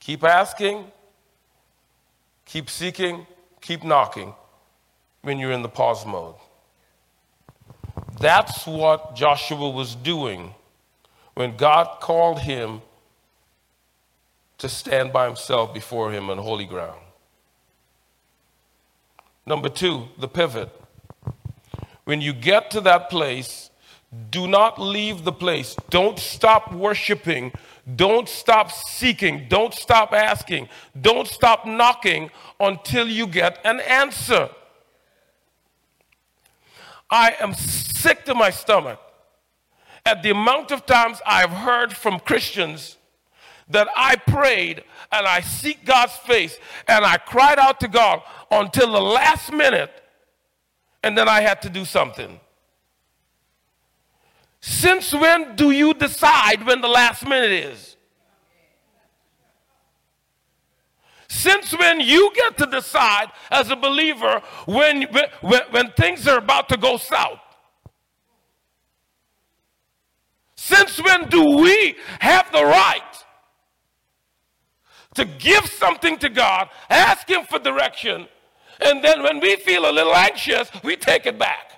Keep 0.00 0.24
asking, 0.24 0.90
keep 2.46 2.70
seeking, 2.70 3.26
keep 3.60 3.84
knocking 3.84 4.34
when 5.20 5.38
you're 5.38 5.52
in 5.52 5.62
the 5.62 5.68
pause 5.68 6.04
mode. 6.06 6.34
That's 8.18 8.66
what 8.66 9.14
Joshua 9.14 9.70
was 9.70 9.94
doing 9.94 10.54
when 11.34 11.56
God 11.56 12.00
called 12.00 12.40
him 12.40 12.80
to 14.62 14.68
stand 14.68 15.12
by 15.12 15.26
himself 15.26 15.74
before 15.74 16.10
him 16.10 16.30
on 16.30 16.38
holy 16.38 16.64
ground. 16.64 17.00
Number 19.44 19.68
two, 19.68 20.08
the 20.18 20.28
pivot. 20.28 20.70
When 22.04 22.20
you 22.20 22.32
get 22.32 22.70
to 22.72 22.80
that 22.80 23.10
place 23.10 23.70
do 24.30 24.46
not 24.46 24.78
leave 24.78 25.24
the 25.24 25.32
place. 25.32 25.74
Don't 25.88 26.18
stop 26.18 26.72
worshiping. 26.72 27.52
Don't 27.96 28.28
stop 28.28 28.70
seeking. 28.70 29.46
Don't 29.48 29.72
stop 29.72 30.12
asking. 30.12 30.68
Don't 31.00 31.26
stop 31.26 31.66
knocking 31.66 32.30
until 32.60 33.08
you 33.08 33.26
get 33.26 33.58
an 33.64 33.80
answer. 33.80 34.50
I 37.10 37.36
am 37.40 37.54
sick 37.54 38.24
to 38.26 38.34
my 38.34 38.50
stomach 38.50 39.00
at 40.04 40.22
the 40.22 40.30
amount 40.30 40.70
of 40.72 40.84
times 40.84 41.20
I've 41.26 41.50
heard 41.50 41.94
from 41.94 42.20
Christians 42.20 42.98
that 43.68 43.88
I 43.96 44.16
prayed 44.16 44.84
and 45.10 45.26
I 45.26 45.40
seek 45.40 45.84
God's 45.84 46.16
face 46.16 46.58
and 46.88 47.04
I 47.04 47.16
cried 47.18 47.58
out 47.58 47.80
to 47.80 47.88
God 47.88 48.22
until 48.50 48.92
the 48.92 49.00
last 49.00 49.52
minute 49.52 49.90
and 51.02 51.16
then 51.16 51.28
I 51.28 51.40
had 51.40 51.62
to 51.62 51.70
do 51.70 51.84
something. 51.84 52.40
Since 54.60 55.12
when 55.12 55.56
do 55.56 55.72
you 55.72 55.92
decide 55.92 56.64
when 56.64 56.80
the 56.80 56.88
last 56.88 57.26
minute 57.26 57.50
is? 57.50 57.96
Since 61.28 61.76
when 61.76 62.00
you 62.00 62.30
get 62.34 62.58
to 62.58 62.66
decide 62.66 63.28
as 63.50 63.70
a 63.70 63.76
believer 63.76 64.42
when, 64.66 65.02
when, 65.40 65.62
when 65.70 65.90
things 65.92 66.28
are 66.28 66.38
about 66.38 66.68
to 66.68 66.76
go 66.76 66.96
south? 66.98 67.40
Since 70.54 71.02
when 71.02 71.28
do 71.28 71.56
we 71.56 71.96
have 72.20 72.52
the 72.52 72.64
right 72.64 73.11
to 75.14 75.24
give 75.24 75.66
something 75.66 76.18
to 76.18 76.28
God, 76.28 76.68
ask 76.88 77.28
Him 77.28 77.44
for 77.44 77.58
direction, 77.58 78.26
and 78.80 79.02
then 79.04 79.22
when 79.22 79.40
we 79.40 79.56
feel 79.56 79.88
a 79.88 79.92
little 79.92 80.14
anxious, 80.14 80.70
we 80.82 80.96
take 80.96 81.26
it 81.26 81.38
back? 81.38 81.72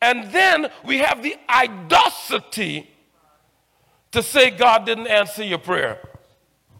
And 0.00 0.30
then 0.30 0.70
we 0.84 0.98
have 0.98 1.22
the 1.22 1.36
audacity 1.48 2.88
to 4.12 4.22
say 4.22 4.50
God 4.50 4.86
didn't 4.86 5.08
answer 5.08 5.42
your 5.42 5.58
prayer. 5.58 5.98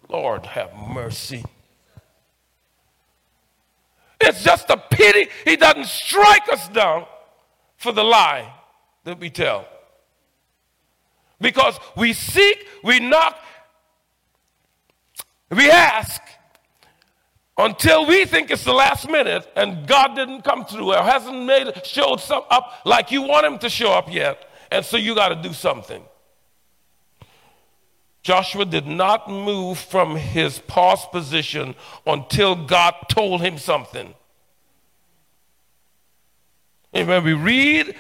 Lord, 0.09 0.47
have 0.47 0.73
mercy. 0.75 1.45
It's 4.21 4.43
just 4.43 4.71
a 4.71 4.77
pity 4.77 5.29
he 5.45 5.57
doesn't 5.57 5.87
strike 5.87 6.51
us 6.53 6.69
down 6.69 7.07
for 7.77 7.93
the 7.93 8.05
lie 8.05 8.53
that 9.05 9.19
we 9.19 9.31
tell. 9.31 9.67
Because 11.41 11.79
we 11.97 12.13
seek, 12.13 12.67
we 12.83 12.99
knock, 12.99 13.39
we 15.51 15.71
ask 15.71 16.21
until 17.57 18.07
we 18.07 18.25
think 18.25 18.51
it's 18.51 18.65
the 18.65 18.73
last 18.73 19.09
minute 19.09 19.51
and 19.57 19.87
God 19.87 20.15
didn't 20.15 20.43
come 20.43 20.65
through 20.65 20.95
or 20.95 21.03
hasn't 21.03 21.45
made 21.45 21.85
showed 21.85 22.21
some 22.21 22.43
up 22.51 22.73
like 22.85 23.11
you 23.11 23.23
want 23.23 23.47
him 23.47 23.59
to 23.59 23.69
show 23.69 23.93
up 23.93 24.13
yet. 24.13 24.49
And 24.71 24.85
so 24.85 24.97
you 24.97 25.15
got 25.15 25.31
to 25.31 25.37
do 25.37 25.53
something. 25.53 26.03
Joshua 28.23 28.65
did 28.65 28.87
not 28.87 29.31
move 29.31 29.79
from 29.79 30.17
his 30.17 30.59
pause 30.59 31.07
position 31.07 31.75
until 32.07 32.55
God 32.55 32.95
told 33.09 33.41
him 33.41 33.57
something. 33.57 34.15
And 36.93 37.09
when 37.09 37.25
we 37.25 37.33
read 37.33 37.95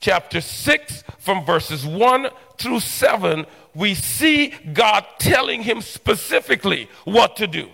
chapter 0.00 0.40
6 0.40 1.04
from 1.18 1.44
verses 1.44 1.86
1 1.86 2.30
through 2.58 2.80
7, 2.80 3.46
we 3.74 3.94
see 3.94 4.48
God 4.72 5.06
telling 5.18 5.62
him 5.62 5.80
specifically 5.80 6.88
what 7.04 7.36
to 7.36 7.46
do. 7.46 7.68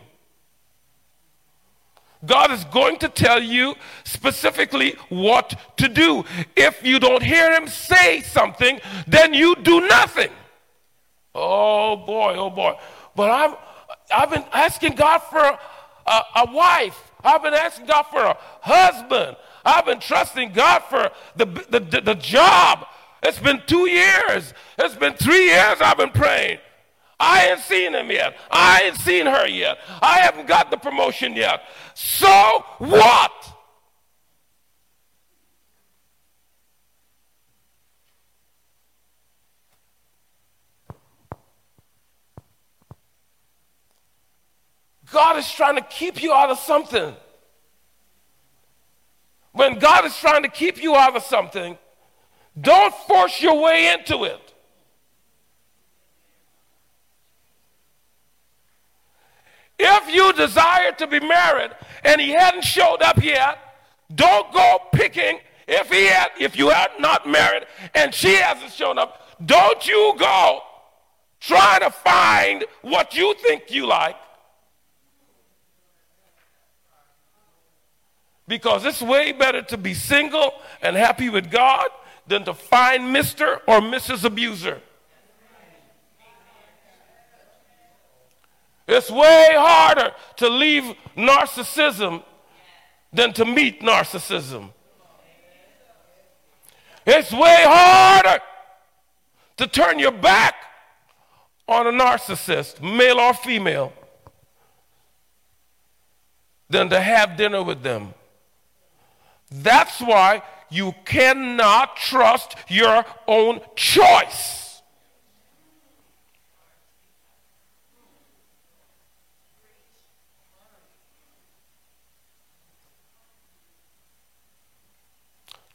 God 2.25 2.51
is 2.51 2.65
going 2.65 2.99
to 2.99 3.09
tell 3.09 3.43
you 3.43 3.75
specifically 4.05 4.97
what 5.09 5.55
to 5.77 5.89
do. 5.89 6.25
If 6.57 6.85
you 6.85 6.99
don't 6.99 7.23
hear 7.23 7.53
him 7.53 7.69
say 7.69 8.21
something, 8.23 8.81
then 9.07 9.35
you 9.35 9.55
do 9.57 9.87
nothing. 9.87 10.31
Oh 11.35 11.97
boy, 11.97 12.35
oh 12.37 12.51
boy. 12.51 12.75
But 13.15 13.31
I've, 13.31 13.57
I've 14.15 14.31
been 14.31 14.45
asking 14.53 14.95
God 14.95 15.19
for 15.19 15.39
a, 15.39 15.59
a, 16.07 16.23
a 16.37 16.53
wife. 16.53 16.99
I've 17.23 17.43
been 17.43 17.55
asking 17.55 17.87
God 17.87 18.05
for 18.05 18.21
a 18.21 18.37
husband. 18.63 19.37
I've 19.65 19.85
been 19.85 20.01
trusting 20.01 20.53
God 20.53 20.81
for 20.85 21.11
the, 21.37 21.45
the, 21.45 21.81
the, 21.81 22.01
the 22.01 22.15
job. 22.15 22.87
It's 23.27 23.41
been 23.41 23.61
two 23.67 23.89
years. 23.91 24.55
It's 24.79 24.95
been 24.95 25.15
three 25.15 25.47
years 25.47 25.81
I've 25.81 25.97
been 25.97 26.11
praying. 26.11 26.59
I 27.19 27.49
ain't 27.49 27.61
seen 27.61 27.93
him 27.93 28.09
yet. 28.09 28.37
I 28.53 28.83
ain't 28.83 28.97
seen 28.97 29.27
her 29.27 29.49
yet. 29.49 29.79
I 30.01 30.19
haven't 30.19 30.47
got 30.47 30.71
the 30.71 30.77
promotion 30.77 31.35
yet. 31.35 31.63
So 31.95 32.65
what? 32.79 33.33
God 45.11 45.37
is 45.39 45.51
trying 45.51 45.75
to 45.77 45.83
keep 45.83 46.23
you 46.23 46.33
out 46.33 46.51
of 46.51 46.59
something. 46.59 47.17
When 49.51 49.81
God 49.81 50.05
is 50.05 50.17
trying 50.17 50.45
to 50.45 50.49
keep 50.49 50.81
you 50.81 50.95
out 50.95 51.17
of 51.17 51.25
something, 51.25 51.77
don't 52.61 52.95
force 52.95 53.41
your 53.41 53.61
way 53.61 53.93
into 53.93 54.25
it. 54.25 54.41
If 59.79 60.15
you 60.15 60.33
desire 60.33 60.93
to 60.93 61.07
be 61.07 61.21
married 61.21 61.71
and 62.03 62.21
he 62.21 62.31
hadn't 62.31 62.65
showed 62.65 63.03
up 63.03 63.23
yet, 63.23 63.59
don't 64.15 64.51
go 64.53 64.79
picking 64.93 65.41
if 65.69 65.91
he 65.91 66.07
had 66.07 66.29
if 66.41 66.57
you 66.57 66.71
are 66.71 66.89
not 66.99 67.29
married 67.29 67.67
and 67.95 68.15
she 68.15 68.35
hasn't 68.37 68.73
shown 68.73 68.99
up, 68.99 69.21
don't 69.45 69.87
you 69.87 70.15
go 70.19 70.61
trying 71.41 71.81
to 71.81 71.91
find 71.91 72.65
what 72.83 73.15
you 73.15 73.35
think 73.35 73.71
you 73.71 73.87
like. 73.87 74.17
Because 78.49 78.87
it's 78.87 79.03
way 79.03 79.33
better 79.33 79.61
to 79.63 79.77
be 79.77 79.93
single 79.93 80.55
and 80.81 80.97
happy 80.97 81.29
with 81.29 81.51
God 81.51 81.89
than 82.27 82.45
to 82.45 82.55
find 82.55 83.15
Mr. 83.15 83.61
or 83.67 83.81
Mrs. 83.81 84.25
Abuser. 84.25 84.81
It's 88.89 89.11
way 89.11 89.49
harder 89.53 90.13
to 90.37 90.49
leave 90.49 90.95
narcissism 91.17 92.23
than 93.13 93.33
to 93.33 93.45
meet 93.45 93.81
narcissism. 93.81 94.71
It's 97.05 97.33
way 97.33 97.63
harder 97.65 98.41
to 99.57 99.67
turn 99.67 99.99
your 99.99 100.13
back 100.13 100.55
on 101.69 101.87
a 101.87 101.93
narcissist, 101.93 102.81
male 102.81 103.19
or 103.19 103.35
female, 103.35 103.93
than 106.69 106.89
to 106.91 107.01
have 107.01 107.37
dinner 107.37 107.63
with 107.63 107.83
them. 107.83 108.15
That's 109.51 110.01
why 110.01 110.43
you 110.77 110.95
cannot 111.05 111.97
trust 111.97 112.55
your 112.69 113.05
own 113.27 113.61
choice. 113.75 114.83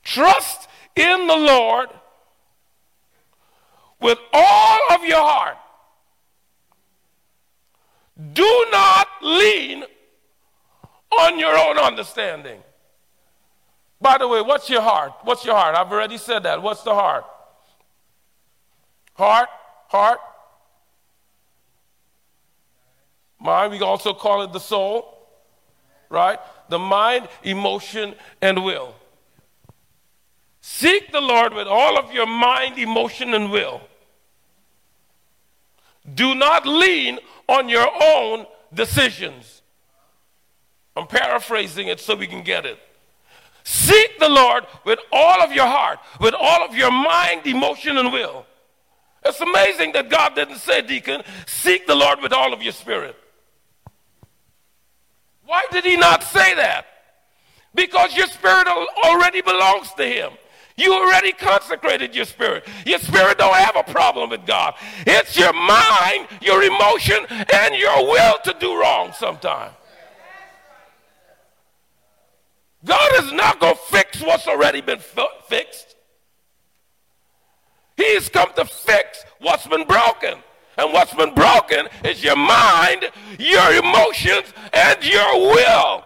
Trust 0.04 0.68
in 0.96 1.28
the 1.28 1.36
Lord 1.36 1.90
with 4.02 4.18
all 4.34 4.80
of 4.92 5.06
your 5.06 5.22
heart. 5.22 5.58
Do 8.34 8.66
not 8.72 9.08
lean 9.22 9.86
on 11.18 11.40
your 11.40 11.58
own 11.58 11.78
understanding. 11.78 12.62
By 14.02 14.18
the 14.18 14.28
way, 14.28 14.42
what's 14.42 14.70
your 14.70 14.82
heart? 14.82 15.14
What's 15.24 15.46
your 15.46 15.56
heart? 15.56 15.76
I've 15.76 15.92
already 15.92 16.18
said 16.18 16.44
that. 16.44 16.62
What's 16.62 16.82
the 16.82 16.94
heart? 16.94 17.24
Heart, 19.14 19.50
heart. 19.90 20.20
Mind, 23.40 23.72
we 23.72 23.82
also 23.82 24.14
call 24.14 24.42
it 24.42 24.52
the 24.54 24.60
soul, 24.60 25.18
right? 26.10 26.40
The 26.70 26.80
mind, 26.80 27.28
emotion, 27.44 28.16
and 28.42 28.64
will. 28.64 28.96
Seek 30.62 31.12
the 31.12 31.22
Lord 31.22 31.54
with 31.54 31.68
all 31.68 31.98
of 31.98 32.12
your 32.12 32.28
mind, 32.28 32.80
emotion, 32.80 33.34
and 33.34 33.52
will. 33.52 33.82
Do 36.12 36.34
not 36.34 36.66
lean 36.66 37.20
on 37.48 37.70
your 37.70 37.88
own 38.02 38.46
decisions. 38.74 39.62
I'm 40.96 41.08
paraphrasing 41.08 41.88
it 41.88 42.00
so 42.00 42.16
we 42.16 42.28
can 42.28 42.44
get 42.44 42.66
it. 42.66 42.80
Seek 43.63 44.19
the 44.19 44.30
Lord 44.30 44.65
with 44.86 45.00
all 45.12 45.41
of 45.41 45.52
your 45.52 45.65
heart, 45.65 46.00
with 46.19 46.34
all 46.34 46.65
of 46.65 46.76
your 46.76 46.91
mind, 46.91 47.45
emotion, 47.45 47.97
and 47.97 48.12
will. 48.12 48.45
It's 49.24 49.39
amazing 49.39 49.91
that 49.93 50.10
God 50.10 50.36
didn't 50.36 50.58
say, 50.58 50.82
Deacon, 50.82 51.21
seek 51.45 51.86
the 51.86 51.95
Lord 51.95 52.21
with 52.21 52.34
all 52.34 52.54
of 52.54 52.63
your 52.63 52.74
spirit. 52.74 53.15
Why 55.45 55.63
did 55.71 55.84
he 55.84 55.97
not 55.97 56.24
say 56.24 56.56
that? 56.56 56.86
Because 57.76 58.15
your 58.15 58.28
spirit 58.28 58.67
already 58.67 59.41
belongs 59.41 59.93
to 59.93 60.06
him. 60.06 60.32
You 60.76 60.93
already 60.93 61.32
consecrated 61.34 62.15
your 62.15 62.26
spirit. 62.26 62.67
Your 62.86 63.00
spirit 63.00 63.38
don't 63.38 63.56
have 63.56 63.76
a 63.76 63.84
problem 63.84 64.30
with 64.30 64.45
God. 64.45 64.74
It's 65.06 65.38
your 65.38 65.54
mind, 65.54 66.28
your 66.41 66.63
emotion, 66.63 67.17
and 67.30 67.76
your 67.76 68.10
will 68.10 68.38
to 68.45 68.56
do 68.60 68.80
wrong 68.80 69.13
sometimes. 69.13 69.74
God 72.84 73.24
is 73.24 73.32
not 73.32 73.60
going 73.60 73.76
to 73.76 73.82
fix 73.82 74.22
what's 74.22 74.48
already 74.48 74.82
been 74.82 75.00
fixed. 75.48 75.96
He's 77.96 78.30
come 78.30 78.50
to 78.56 78.65
fix 78.65 79.24
what's 79.39 79.67
been 79.67 79.86
broken. 79.86 80.36
And 80.78 80.94
what's 80.94 81.13
been 81.13 81.34
broken 81.36 81.88
is 82.04 82.24
your 82.24 82.38
mind, 82.38 83.10
your 83.38 83.74
emotions, 83.74 84.54
and 84.74 85.04
your 85.04 85.54
will. 85.54 86.06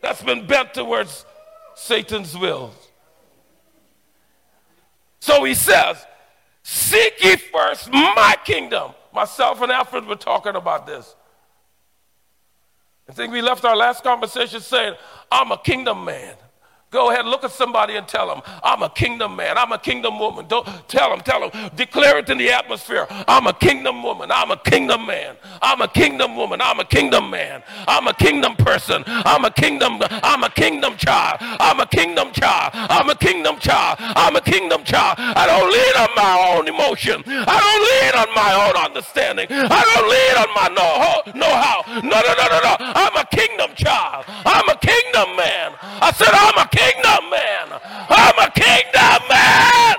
That's 0.00 0.22
been 0.22 0.46
bent 0.46 0.72
towards 0.72 1.26
Satan's 1.74 2.36
will. 2.38 2.72
So 5.20 5.44
he 5.44 5.54
says, 5.54 5.98
Seek 6.62 7.22
ye 7.22 7.36
first 7.36 7.92
my 7.92 8.36
kingdom. 8.44 8.92
Myself 9.12 9.60
and 9.60 9.72
Alfred 9.72 10.06
were 10.06 10.16
talking 10.16 10.56
about 10.56 10.86
this. 10.86 11.14
I 13.08 13.12
think 13.12 13.32
we 13.32 13.40
left 13.40 13.64
our 13.64 13.76
last 13.76 14.02
conversation 14.02 14.60
saying, 14.60 14.94
I'm 15.30 15.52
a 15.52 15.58
kingdom 15.58 16.04
man. 16.04 16.34
Go 16.96 17.10
ahead, 17.10 17.26
look 17.26 17.44
at 17.44 17.50
somebody 17.50 17.96
and 17.96 18.08
tell 18.08 18.26
them, 18.26 18.40
I'm 18.64 18.82
a 18.82 18.88
kingdom 18.88 19.36
man. 19.36 19.58
I'm 19.58 19.70
a 19.70 19.78
kingdom 19.78 20.18
woman. 20.18 20.46
Don't 20.48 20.66
tell 20.88 21.10
them, 21.10 21.20
tell 21.20 21.46
them. 21.46 21.70
Declare 21.76 22.20
it 22.20 22.30
in 22.30 22.38
the 22.38 22.50
atmosphere. 22.50 23.06
I'm 23.28 23.46
a 23.46 23.52
kingdom 23.52 24.02
woman. 24.02 24.30
I'm 24.30 24.50
a 24.50 24.56
kingdom 24.56 25.04
man. 25.04 25.36
I'm 25.60 25.82
a 25.82 25.88
kingdom 25.88 26.36
woman. 26.36 26.62
I'm 26.62 26.80
a 26.80 26.86
kingdom 26.86 27.28
man. 27.28 27.62
I'm 27.86 28.08
a 28.08 28.14
kingdom 28.14 28.56
person. 28.56 29.04
I'm 29.06 29.44
a 29.44 29.50
kingdom, 29.50 30.00
I'm 30.10 30.42
a 30.42 30.48
kingdom 30.48 30.96
child. 30.96 31.36
I'm 31.60 31.80
a 31.80 31.86
kingdom 31.86 32.32
child. 32.32 32.70
I'm 32.72 33.10
a 33.10 33.14
kingdom 33.14 33.58
child. 33.58 33.98
I'm 34.00 34.34
a 34.34 34.40
kingdom 34.40 34.82
child. 34.82 35.16
I 35.18 35.44
don't 35.46 35.68
lean 35.68 35.94
on 36.00 36.12
my 36.16 36.56
own 36.56 36.66
emotion. 36.66 37.22
I 37.28 37.56
don't 37.60 37.82
lean 37.92 38.14
on 38.24 38.34
my 38.34 38.52
own 38.56 38.74
understanding. 38.88 39.48
I 39.50 39.82
don't 39.84 40.08
lean 40.08 40.34
on 40.40 40.50
my 40.56 40.68
know, 40.72 40.96
know-how. 41.36 42.00
No, 42.00 42.16
no, 42.24 42.32
no, 42.40 42.46
no, 42.48 42.58
no. 42.64 42.76
I'm 42.80 43.16
a 43.16 43.26
kingdom 43.28 43.76
child. 43.76 44.24
I'm 44.28 44.66
a 44.70 44.78
kingdom 44.80 45.36
man. 45.36 45.76
I 45.82 46.12
said, 46.12 46.32
I'm 46.32 46.55
kingdom 46.76 47.30
man. 47.30 47.80
I'm 47.82 48.38
a 48.38 48.50
kingdom 48.50 49.28
man. 49.28 49.96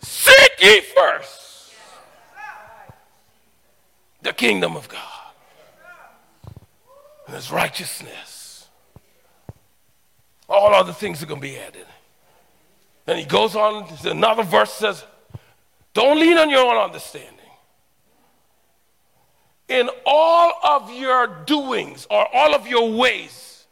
Seek 0.00 0.52
ye 0.60 0.80
first 0.80 1.74
the 4.22 4.32
kingdom 4.32 4.76
of 4.76 4.88
God 4.88 5.00
and 7.26 7.36
his 7.36 7.50
righteousness. 7.50 8.68
All 10.48 10.74
other 10.74 10.92
things 10.92 11.22
are 11.22 11.26
going 11.26 11.40
to 11.40 11.46
be 11.46 11.58
added. 11.58 11.86
And 13.06 13.18
he 13.18 13.24
goes 13.24 13.54
on, 13.54 13.86
another 14.04 14.42
verse 14.42 14.72
says, 14.72 15.04
Don't 15.92 16.18
lean 16.18 16.38
on 16.38 16.48
your 16.48 16.64
own 16.64 16.82
understanding 16.82 17.33
in 19.68 19.88
all 20.04 20.52
of 20.62 20.92
your 20.92 21.26
doings 21.46 22.06
or 22.10 22.26
all 22.34 22.54
of 22.54 22.66
your 22.66 22.92
ways, 22.92 23.66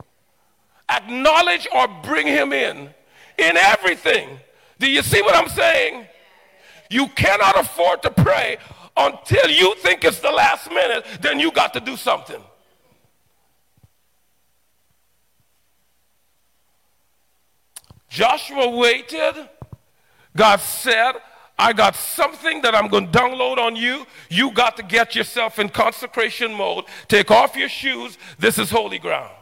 acknowledge 0.89 1.69
or 1.75 1.87
bring 2.03 2.27
him 2.27 2.53
in 2.53 2.91
in 3.39 3.57
everything. 3.57 4.29
Do 4.79 4.91
you 4.91 5.03
see 5.03 5.23
what 5.23 5.37
I'm 5.37 5.49
saying? 5.49 6.07
You 6.91 7.09
cannot 7.09 7.59
afford 7.59 8.03
to 8.03 8.11
pray 8.11 8.59
until 8.97 9.51
you 9.51 9.75
think 9.77 10.05
it's 10.05 10.21
the 10.21 10.31
last 10.31 10.69
minute, 10.71 11.07
then 11.21 11.41
you 11.41 11.51
got 11.51 11.73
to 11.75 11.81
do 11.81 11.97
something. 11.97 12.43
Joshua 18.09 18.69
waited. 18.69 19.49
God 20.37 20.61
said, 20.61 21.13
I 21.59 21.73
got 21.73 21.95
something 21.95 22.63
that 22.63 22.75
I'm 22.75 22.89
going 22.89 23.11
to 23.11 23.19
download 23.19 23.59
on 23.59 23.77
you. 23.77 24.07
You 24.29 24.51
got 24.53 24.77
to 24.79 24.83
get 24.83 25.15
yourself 25.15 25.59
in 25.59 25.69
consecration 25.69 26.53
mode. 26.55 26.85
Take 27.09 27.31
off 27.31 27.57
your 27.57 27.69
shoes. 27.69 28.19
This 28.39 28.59
is 28.59 28.71
holy 28.71 28.99
ground. 28.99 29.33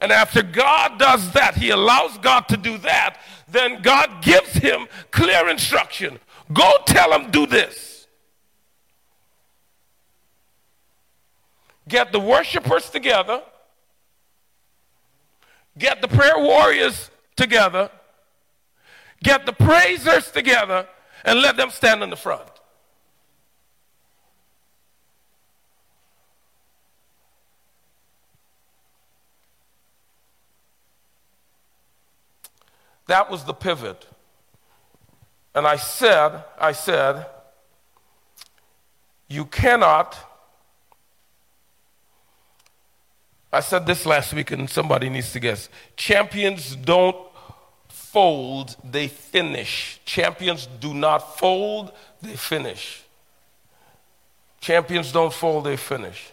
And 0.00 0.12
after 0.12 0.42
God 0.42 0.98
does 0.98 1.32
that, 1.32 1.54
He 1.54 1.70
allows 1.70 2.18
God 2.18 2.48
to 2.48 2.56
do 2.56 2.78
that, 2.78 3.18
then 3.48 3.82
God 3.82 4.22
gives 4.22 4.52
him 4.54 4.86
clear 5.10 5.48
instruction. 5.48 6.18
Go 6.52 6.78
tell 6.86 7.12
him, 7.12 7.30
do 7.30 7.46
this. 7.46 8.06
Get 11.88 12.12
the 12.12 12.20
worshipers 12.20 12.88
together, 12.90 13.42
get 15.76 16.00
the 16.00 16.08
prayer 16.08 16.38
warriors 16.38 17.10
together, 17.34 17.90
get 19.22 19.44
the 19.44 19.52
praisers 19.52 20.30
together, 20.30 20.86
and 21.24 21.40
let 21.40 21.56
them 21.56 21.70
stand 21.70 22.02
in 22.02 22.10
the 22.10 22.16
front. 22.16 22.48
That 33.06 33.28
was 33.28 33.44
the 33.44 33.54
pivot. 33.54 34.06
And 35.52 35.66
I 35.66 35.74
said, 35.74 36.44
I 36.58 36.70
said, 36.70 37.26
you 39.28 39.44
cannot. 39.46 40.16
I 43.52 43.58
said 43.60 43.84
this 43.84 44.06
last 44.06 44.32
week, 44.32 44.52
and 44.52 44.70
somebody 44.70 45.08
needs 45.08 45.32
to 45.32 45.40
guess. 45.40 45.68
Champions 45.96 46.76
don't 46.76 47.16
fold, 48.12 48.76
they 48.82 49.06
finish. 49.08 50.00
Champions 50.04 50.68
do 50.80 50.92
not 50.92 51.38
fold, 51.38 51.92
they 52.20 52.36
finish. 52.36 53.02
Champions 54.60 55.12
don't 55.12 55.32
fold, 55.32 55.64
they 55.64 55.76
finish. 55.76 56.32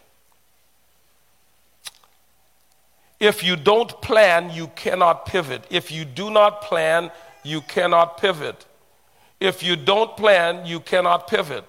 If 3.19 3.43
you 3.43 3.55
don't 3.55 4.01
plan, 4.01 4.51
you 4.51 4.67
cannot 4.75 5.25
pivot. 5.25 5.65
If 5.69 5.91
you 5.91 6.05
do 6.05 6.29
not 6.29 6.61
plan, 6.61 7.11
you 7.43 7.61
cannot 7.61 8.17
pivot. 8.17 8.65
If 9.39 9.61
you 9.61 9.75
don't 9.75 10.17
plan, 10.17 10.65
you 10.65 10.79
cannot 10.79 11.27
pivot. 11.27 11.65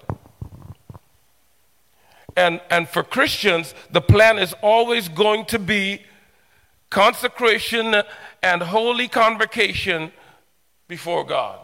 And, 2.36 2.60
and 2.70 2.88
for 2.88 3.02
Christians, 3.02 3.74
the 3.90 4.00
plan 4.00 4.38
is 4.38 4.54
always 4.62 5.08
going 5.08 5.44
to 5.46 5.58
be 5.58 6.02
consecration 6.90 7.94
and 8.42 8.62
holy 8.62 9.08
convocation 9.08 10.12
before 10.86 11.24
God. 11.24 11.60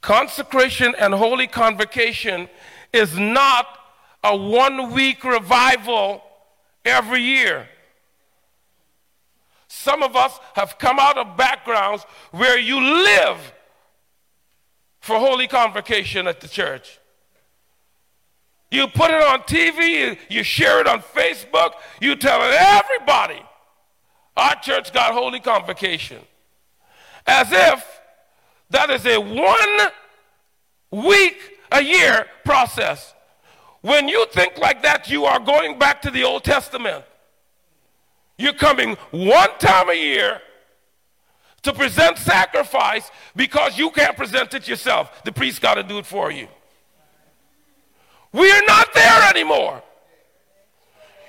Consecration 0.00 0.94
and 0.98 1.14
holy 1.14 1.46
convocation 1.46 2.48
is 2.92 3.16
not 3.16 3.78
a 4.24 4.36
one 4.36 4.92
week 4.92 5.22
revival 5.24 6.22
every 6.84 7.22
year. 7.22 7.68
Some 9.68 10.02
of 10.02 10.16
us 10.16 10.38
have 10.54 10.78
come 10.78 10.98
out 10.98 11.16
of 11.16 11.36
backgrounds 11.36 12.04
where 12.32 12.58
you 12.58 12.80
live 12.80 13.52
for 15.00 15.18
holy 15.18 15.48
convocation 15.48 16.26
at 16.26 16.40
the 16.40 16.48
church. 16.48 16.98
You 18.70 18.86
put 18.88 19.10
it 19.10 19.22
on 19.22 19.40
TV, 19.40 19.88
you, 19.88 20.16
you 20.28 20.42
share 20.42 20.80
it 20.80 20.86
on 20.86 21.00
Facebook, 21.00 21.74
you 22.00 22.16
tell 22.16 22.40
everybody 22.40 23.42
our 24.36 24.54
church 24.56 24.92
got 24.92 25.12
holy 25.12 25.40
convocation. 25.40 26.20
As 27.26 27.48
if 27.52 28.00
that 28.70 28.90
is 28.90 29.06
a 29.06 29.18
one 29.18 29.90
week 30.90 31.36
a 31.70 31.82
year 31.82 32.26
process. 32.44 33.14
When 33.80 34.08
you 34.08 34.26
think 34.32 34.58
like 34.58 34.82
that, 34.82 35.10
you 35.10 35.24
are 35.24 35.40
going 35.40 35.78
back 35.78 36.02
to 36.02 36.10
the 36.10 36.22
Old 36.22 36.44
Testament. 36.44 37.04
You're 38.38 38.52
coming 38.52 38.96
one 39.10 39.50
time 39.58 39.90
a 39.90 39.94
year 39.94 40.40
to 41.62 41.72
present 41.72 42.18
sacrifice 42.18 43.10
because 43.34 43.78
you 43.78 43.90
can't 43.90 44.16
present 44.16 44.54
it 44.54 44.68
yourself. 44.68 45.22
The 45.24 45.32
priest 45.32 45.60
got 45.60 45.74
to 45.74 45.82
do 45.82 45.98
it 45.98 46.06
for 46.06 46.30
you. 46.30 46.48
We 48.32 48.50
are 48.50 48.62
not 48.66 48.92
there 48.94 49.30
anymore. 49.30 49.82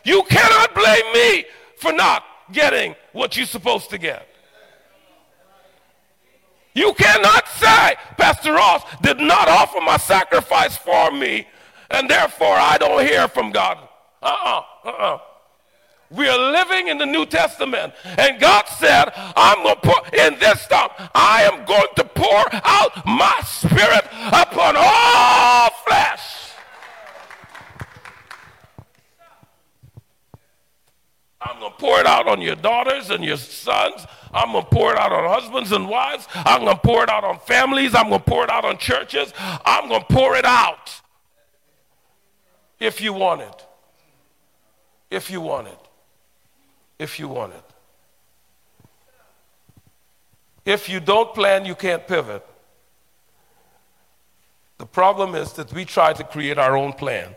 You 0.03 0.23
cannot 0.23 0.73
blame 0.73 1.13
me 1.13 1.45
for 1.77 1.91
not 1.91 2.23
getting 2.51 2.95
what 3.11 3.37
you're 3.37 3.45
supposed 3.45 3.89
to 3.91 3.97
get. 3.97 4.27
You 6.73 6.93
cannot 6.93 7.47
say, 7.49 7.95
Pastor 8.17 8.53
Ross 8.53 8.83
did 9.01 9.19
not 9.19 9.47
offer 9.47 9.79
my 9.81 9.97
sacrifice 9.97 10.75
for 10.75 11.11
me, 11.11 11.47
and 11.91 12.09
therefore 12.09 12.55
I 12.55 12.77
don't 12.77 13.05
hear 13.05 13.27
from 13.27 13.51
God. 13.51 13.77
Uh 14.21 14.25
uh-uh, 14.25 14.61
uh, 14.85 14.89
uh-uh. 14.89 15.19
We 16.09 16.27
are 16.27 16.51
living 16.51 16.89
in 16.89 16.99
the 16.99 17.05
New 17.05 17.25
Testament, 17.25 17.93
and 18.05 18.39
God 18.39 18.67
said, 18.67 19.11
I'm 19.15 19.63
going 19.63 19.75
to 19.75 19.81
put 19.81 20.13
in 20.13 20.37
this 20.39 20.67
time, 20.67 20.89
I 21.15 21.43
am 21.51 21.65
going 21.65 21.87
to 21.95 22.03
pour 22.03 22.45
out 22.63 23.05
my 23.05 23.41
spirit 23.43 24.05
upon 24.31 24.75
all 24.77 25.69
flesh. 25.85 26.51
I'm 31.41 31.52
going 31.63 31.73
to 31.73 31.79
pour 31.79 31.99
it 31.99 32.05
out 32.05 32.27
on 32.27 32.41
your 32.41 32.55
daughters 32.55 33.09
and 33.09 33.23
your 33.23 33.37
sons. 33.37 34.05
I'm 34.33 34.51
going 34.51 34.63
to 34.63 34.69
pour 34.69 34.91
it 34.91 34.99
out 34.99 35.11
on 35.11 35.29
husbands 35.29 35.71
and 35.71 35.87
wives. 35.87 36.27
I'm 36.33 36.63
going 36.63 36.75
to 36.75 36.81
pour 36.81 37.03
it 37.03 37.09
out 37.09 37.23
on 37.23 37.39
families. 37.39 37.95
I'm 37.95 38.09
going 38.09 38.19
to 38.19 38.25
pour 38.25 38.43
it 38.43 38.49
out 38.49 38.65
on 38.65 38.77
churches. 38.77 39.33
I'm 39.37 39.87
going 39.87 40.01
to 40.01 40.07
pour 40.07 40.35
it 40.35 40.45
out 40.45 41.01
if 42.79 43.01
you 43.01 43.13
want 43.13 43.41
it. 43.41 43.65
If 45.09 45.29
you 45.31 45.39
want 45.39 45.67
it. 45.67 45.79
If 46.99 47.19
you 47.19 47.27
want 47.27 47.53
it. 47.53 47.63
If 50.65 50.89
you 50.89 50.99
don't 50.99 51.33
plan, 51.33 51.65
you 51.65 51.75
can't 51.75 52.05
pivot. 52.07 52.45
The 54.79 54.85
problem 54.85 55.35
is 55.35 55.53
that 55.53 55.71
we 55.71 55.85
try 55.85 56.13
to 56.13 56.23
create 56.23 56.57
our 56.57 56.75
own 56.75 56.93
plan. 56.93 57.35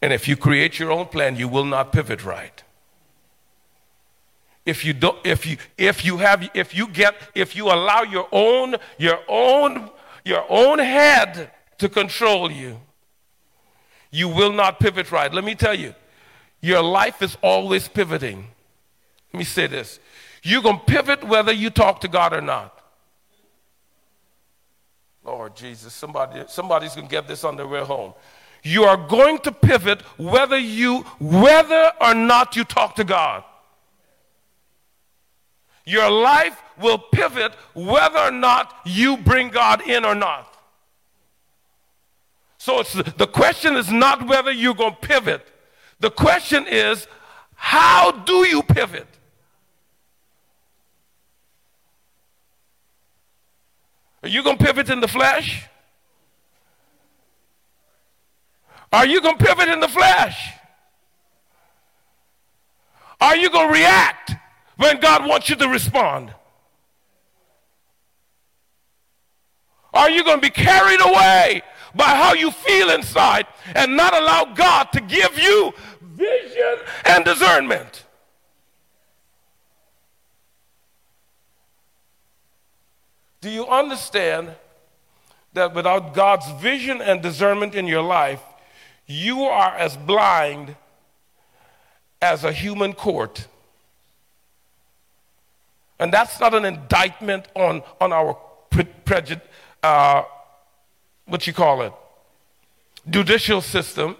And 0.00 0.12
if 0.12 0.28
you 0.28 0.36
create 0.36 0.78
your 0.78 0.92
own 0.92 1.06
plan, 1.06 1.36
you 1.36 1.48
will 1.48 1.64
not 1.64 1.92
pivot 1.92 2.24
right 2.24 2.62
if 4.64 4.84
you 4.84 4.92
don't 4.92 5.18
if 5.24 5.44
you 5.46 5.56
if 5.76 6.04
you 6.04 6.18
have 6.18 6.48
if 6.54 6.74
you 6.74 6.88
get 6.88 7.14
if 7.34 7.56
you 7.56 7.66
allow 7.66 8.02
your 8.02 8.28
own 8.32 8.76
your 8.98 9.18
own 9.28 9.90
your 10.24 10.44
own 10.48 10.78
head 10.78 11.50
to 11.78 11.88
control 11.88 12.50
you 12.50 12.78
you 14.12 14.28
will 14.28 14.52
not 14.52 14.78
pivot 14.78 15.10
right. 15.10 15.32
Let 15.32 15.42
me 15.42 15.56
tell 15.56 15.74
you, 15.74 15.94
your 16.60 16.82
life 16.82 17.22
is 17.22 17.36
always 17.42 17.88
pivoting. 17.88 18.46
Let 19.32 19.38
me 19.38 19.44
say 19.44 19.66
this 19.66 19.98
you're 20.44 20.62
going 20.62 20.78
to 20.78 20.84
pivot 20.84 21.24
whether 21.24 21.50
you 21.50 21.70
talk 21.70 22.00
to 22.02 22.08
God 22.08 22.32
or 22.32 22.42
not. 22.42 22.78
Lord 25.24 25.56
Jesus, 25.56 25.92
somebody, 25.94 26.44
somebody's 26.48 26.94
going 26.94 27.06
to 27.06 27.10
get 27.10 27.26
this 27.26 27.42
on 27.44 27.56
their 27.56 27.66
way 27.66 27.82
home. 27.82 28.12
You 28.64 28.84
are 28.84 28.96
going 28.96 29.38
to 29.40 29.52
pivot 29.52 30.02
whether 30.18 30.58
you, 30.58 31.00
whether 31.18 31.92
or 32.00 32.14
not 32.14 32.54
you 32.54 32.64
talk 32.64 32.96
to 32.96 33.04
God. 33.04 33.44
Your 35.84 36.10
life 36.10 36.62
will 36.80 36.98
pivot 36.98 37.54
whether 37.74 38.18
or 38.18 38.30
not 38.30 38.74
you 38.84 39.16
bring 39.16 39.48
God 39.48 39.82
in 39.86 40.04
or 40.04 40.14
not. 40.14 40.48
So 42.58 42.82
the 42.82 43.26
question 43.26 43.74
is 43.76 43.90
not 43.90 44.28
whether 44.28 44.52
you're 44.52 44.74
going 44.74 44.94
to 44.94 45.00
pivot. 45.00 45.46
The 45.98 46.10
question 46.10 46.66
is, 46.68 47.08
how 47.54 48.12
do 48.12 48.46
you 48.46 48.62
pivot? 48.62 49.08
Are 54.22 54.28
you 54.28 54.44
going 54.44 54.58
to 54.58 54.64
pivot 54.64 54.88
in 54.88 55.00
the 55.00 55.08
flesh? 55.08 55.66
Are 58.92 59.06
you 59.06 59.20
going 59.20 59.38
to 59.38 59.44
pivot 59.44 59.68
in 59.68 59.80
the 59.80 59.88
flesh? 59.88 60.52
Are 63.20 63.36
you 63.36 63.50
going 63.50 63.68
to 63.68 63.72
react 63.72 64.32
when 64.82 64.98
God 64.98 65.28
wants 65.28 65.48
you 65.48 65.54
to 65.54 65.68
respond? 65.68 66.34
Are 69.94 70.10
you 70.10 70.24
going 70.24 70.38
to 70.38 70.42
be 70.42 70.50
carried 70.50 71.00
away 71.00 71.62
by 71.94 72.06
how 72.06 72.34
you 72.34 72.50
feel 72.50 72.90
inside 72.90 73.46
and 73.76 73.96
not 73.96 74.12
allow 74.12 74.44
God 74.44 74.84
to 74.94 75.00
give 75.00 75.38
you 75.38 75.72
vision 76.02 76.78
and 77.04 77.24
discernment? 77.24 78.04
Do 83.40 83.50
you 83.50 83.68
understand 83.68 84.50
that 85.52 85.74
without 85.74 86.12
God's 86.12 86.50
vision 86.60 87.00
and 87.00 87.22
discernment 87.22 87.76
in 87.76 87.86
your 87.86 88.02
life, 88.02 88.42
you 89.06 89.42
are 89.42 89.76
as 89.76 89.96
blind 89.96 90.74
as 92.20 92.42
a 92.42 92.52
human 92.52 92.94
court? 92.94 93.46
And 96.02 96.12
that's 96.12 96.40
not 96.40 96.52
an 96.52 96.64
indictment 96.64 97.46
on, 97.54 97.80
on 98.00 98.12
our 98.12 98.36
pre- 98.70 98.82
prejudice, 99.04 99.46
uh, 99.84 100.24
what 101.26 101.46
you 101.46 101.52
call 101.52 101.82
it, 101.82 101.92
judicial 103.08 103.60
system. 103.60 104.16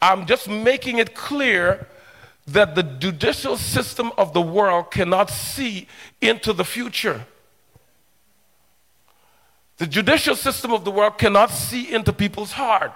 I'm 0.00 0.26
just 0.26 0.48
making 0.48 0.98
it 0.98 1.12
clear 1.12 1.88
that 2.46 2.76
the 2.76 2.84
judicial 2.84 3.56
system 3.56 4.12
of 4.16 4.32
the 4.32 4.40
world 4.40 4.92
cannot 4.92 5.28
see 5.28 5.88
into 6.20 6.52
the 6.52 6.64
future. 6.64 7.26
The 9.78 9.88
judicial 9.88 10.36
system 10.36 10.72
of 10.72 10.84
the 10.84 10.92
world 10.92 11.18
cannot 11.18 11.50
see 11.50 11.92
into 11.92 12.12
people's 12.12 12.52
heart. 12.52 12.92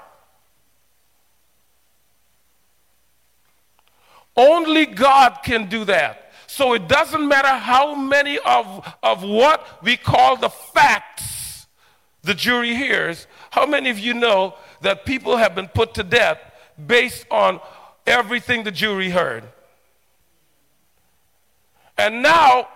Only 4.39 4.87
God 4.87 5.41
can 5.43 5.69
do 5.69 5.85
that. 5.85 6.33
So 6.47 6.73
it 6.73 6.89
doesn't 6.89 7.29
matter 7.29 7.49
how 7.49 7.95
many 7.95 8.39
of, 8.39 8.95
of 9.03 9.23
what 9.23 9.83
we 9.83 9.99
call 9.99 10.37
the 10.37 10.49
facts 10.49 11.67
the 12.23 12.35
jury 12.35 12.75
hears. 12.75 13.27
How 13.51 13.67
many 13.67 13.91
of 13.91 13.99
you 13.99 14.15
know 14.15 14.55
that 14.81 15.05
people 15.05 15.37
have 15.37 15.55
been 15.55 15.69
put 15.69 15.95
to 15.95 16.03
death 16.03 16.39
based 16.87 17.27
on 17.31 17.61
everything 18.09 18.65
the 18.65 18.71
jury 18.71 19.11
heard. 19.11 19.45
And 21.97 22.23
now, 22.23 22.69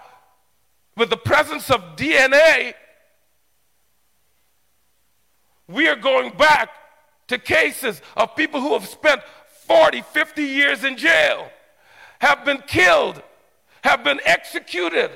with 0.96 1.10
the 1.10 1.16
presence 1.16 1.70
of 1.70 1.96
DNA, 1.96 2.74
we 5.68 5.88
are 5.88 5.96
going 5.96 6.36
back 6.36 6.70
to 7.28 7.38
cases 7.38 8.02
of 8.16 8.36
people 8.36 8.60
who 8.60 8.72
have 8.74 8.86
spent 8.86 9.22
40, 9.66 10.02
50 10.02 10.42
years 10.42 10.84
in 10.84 10.96
jail, 10.96 11.50
have 12.20 12.44
been 12.44 12.62
killed, 12.66 13.22
have 13.82 14.04
been 14.04 14.20
executed. 14.24 15.10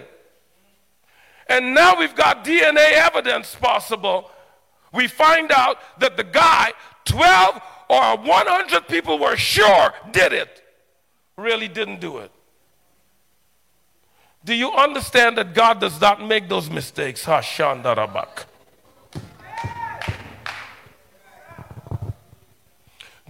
And 1.48 1.74
now 1.74 1.98
we've 1.98 2.14
got 2.14 2.44
DNA 2.44 2.92
evidence 2.92 3.54
possible. 3.54 4.30
We 4.92 5.06
find 5.06 5.52
out 5.52 5.78
that 6.00 6.16
the 6.16 6.24
guy, 6.24 6.72
12 7.04 7.61
or 7.88 8.16
100 8.16 8.88
people 8.88 9.18
were 9.18 9.37
sure 9.37 9.92
did 10.11 10.32
it, 10.32 10.62
really 11.37 11.68
didn't 11.68 12.00
do 12.00 12.18
it. 12.18 12.32
Do 14.44 14.54
you 14.54 14.72
understand 14.72 15.38
that 15.38 15.54
God 15.54 15.80
does 15.80 16.00
not 16.00 16.24
make 16.24 16.48
those 16.48 16.70
mistakes? 16.70 17.24
Hashandarabak. 17.24 18.46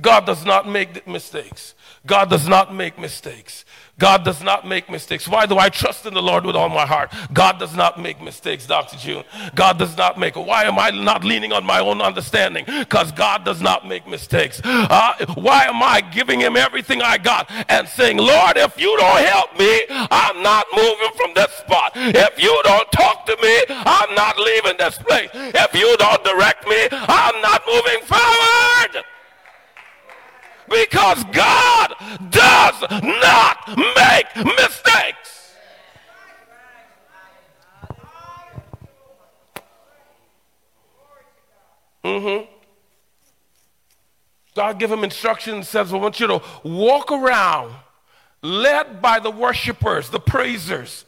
God 0.01 0.27
does 0.27 0.45
not 0.45 0.69
make 0.69 1.07
mistakes. 1.07 1.75
God 2.05 2.31
does 2.31 2.47
not 2.47 2.75
make 2.75 2.99
mistakes. 2.99 3.65
God 3.99 4.25
does 4.25 4.43
not 4.43 4.67
make 4.67 4.91
mistakes. 4.91 5.27
Why 5.27 5.47
do 5.47 5.57
I 5.57 5.71
trust 5.71 6.05
in 6.05 6.13
the 6.13 6.21
Lord 6.21 6.45
with 6.45 6.55
all 6.55 6.69
my 6.69 6.85
heart? 6.85 7.13
God 7.33 7.59
does 7.59 7.75
not 7.75 7.99
make 7.99 8.21
mistakes, 8.21 8.67
Dr. 8.67 8.99
June. 8.99 9.25
God 9.55 9.79
does 9.79 9.97
not 9.97 10.19
make. 10.19 10.37
Why 10.37 10.65
am 10.65 10.79
I 10.79 10.91
not 10.91 11.25
leaning 11.25 11.53
on 11.53 11.65
my 11.65 11.81
own 11.81 12.03
understanding? 12.03 12.67
Because 12.67 13.11
God 13.13 13.45
does 13.45 13.63
not 13.63 13.89
make 13.89 14.07
mistakes. 14.07 14.61
Uh, 14.65 15.25
why 15.35 15.65
am 15.65 15.83
I 15.83 16.03
giving 16.03 16.41
him 16.41 16.57
everything 16.57 17.01
I 17.01 17.17
got 17.17 17.51
and 17.71 17.89
saying, 17.89 18.19
Lord, 18.19 18.59
if 18.59 18.79
you 18.79 18.95
don't 18.99 19.25
help 19.25 19.59
me, 19.59 19.85
I'm 19.89 20.43
not 20.43 20.67
moving 20.77 21.11
from 21.17 21.33
this 21.35 21.53
spot. 21.53 21.93
If 21.95 22.43
you 22.43 22.61
don't 22.65 22.93
talk 22.93 23.25
to 23.27 23.37
me, 23.41 23.65
I'm 23.71 24.15
not 24.15 24.39
leaving 24.39 24.77
this 24.77 24.99
place. 24.99 25.31
If 25.33 25.75
you 25.75 25.97
don't 25.97 26.23
direct 26.23 26.69
me, 26.69 26.87
I'm 26.93 27.41
not 27.41 27.63
moving 27.67 28.03
forward 28.03 29.07
because 30.69 31.25
God 31.25 31.95
does 32.31 32.83
not 32.91 33.69
make 33.69 34.47
mistakes. 34.57 35.55
Mm-hmm. 42.05 42.51
God 44.55 44.79
give 44.79 44.91
him 44.91 45.05
instructions 45.05 45.55
and 45.55 45.67
says, 45.67 45.93
I 45.93 45.97
want 45.97 46.21
you 46.21 46.27
to 46.29 46.43
walk 46.63 47.11
around 47.11 47.75
led 48.43 49.03
by 49.03 49.19
the 49.19 49.31
worshipers, 49.31 50.09
the 50.11 50.21
praisers, 50.21 51.05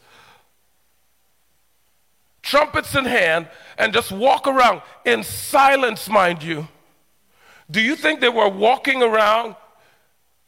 trumpets 2.41 2.95
in 2.95 3.05
hand, 3.05 3.47
and 3.77 3.93
just 3.93 4.11
walk 4.11 4.45
around 4.45 4.81
in 5.05 5.23
silence, 5.23 6.09
mind 6.09 6.43
you 6.43 6.67
do 7.69 7.81
you 7.81 7.95
think 7.95 8.19
they 8.19 8.29
were 8.29 8.49
walking 8.49 9.03
around 9.03 9.55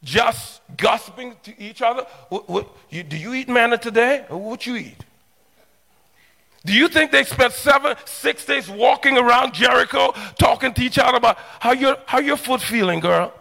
just 0.04 0.62
gossiping 0.78 1.36
to 1.44 1.62
each 1.62 1.82
other? 1.82 2.06
What, 2.30 2.50
what, 2.50 2.68
you, 2.90 3.04
do 3.04 3.18
you 3.18 3.34
eat 3.34 3.48
manna 3.48 3.78
today? 3.78 4.26
What 4.30 4.66
you 4.66 4.76
eat? 4.76 5.06
Do 6.66 6.74
you 6.74 6.88
think 6.88 7.12
they 7.12 7.24
spent 7.24 7.54
seven, 7.54 7.96
six 8.06 8.46
days 8.46 8.70
walking 8.70 9.18
around 9.18 9.54
Jericho 9.54 10.14
talking 10.38 10.74
to 10.74 10.82
each 10.82 11.00
other 11.00 11.18
about 11.18 11.38
how 11.60 11.72
your, 11.72 11.98
how 12.06 12.20
your 12.20 12.38
foot 12.38 12.62
feeling, 12.62 13.00
girl? 13.00 13.34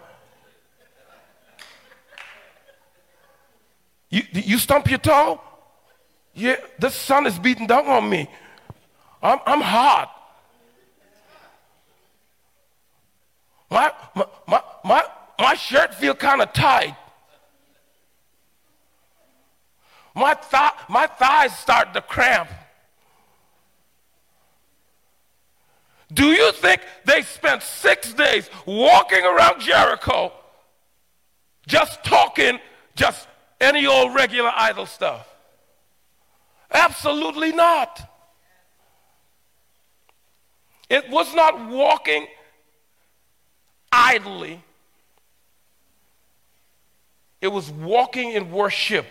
You, 4.09 4.23
you 4.33 4.59
stump 4.59 4.89
your 4.89 4.99
toe? 4.99 5.41
Yeah, 6.35 6.57
the 6.79 6.91
sun 6.91 7.27
is 7.27 7.39
beating 7.39 7.67
down 7.67 7.87
on 7.87 8.09
me. 8.09 8.29
I'm, 9.23 9.39
I'm 9.47 9.61
hot. 9.61 10.20
My, 13.71 13.93
my, 14.15 14.63
my, 14.85 15.05
my 15.39 15.55
shirt 15.55 15.95
feel 15.95 16.15
kind 16.15 16.43
of 16.43 16.53
tight. 16.53 16.97
My, 20.15 20.35
thigh, 20.35 20.73
my 20.89 21.07
thighs 21.07 21.57
start 21.57 21.95
to 21.95 22.01
cramp. 22.01 22.51
Do 26.13 26.27
you 26.27 26.51
think 26.53 26.83
they 27.05 27.23
spent 27.23 27.63
six 27.63 28.13
days 28.13 28.51
walking 28.67 29.25
around 29.25 29.61
Jericho 29.61 30.33
just 31.69 32.03
talking 32.03 32.59
just 32.97 33.29
any 33.61 33.87
old 33.87 34.13
regular 34.15 34.51
idle 34.53 34.87
stuff? 34.87 35.29
Absolutely 36.73 37.53
not. 37.53 38.09
It 40.89 41.09
was 41.09 41.33
not 41.33 41.69
walking 41.69 42.27
idly, 43.93 44.63
it 47.41 47.49
was 47.49 47.71
walking 47.71 48.33
in 48.33 48.51
worship. 48.51 49.07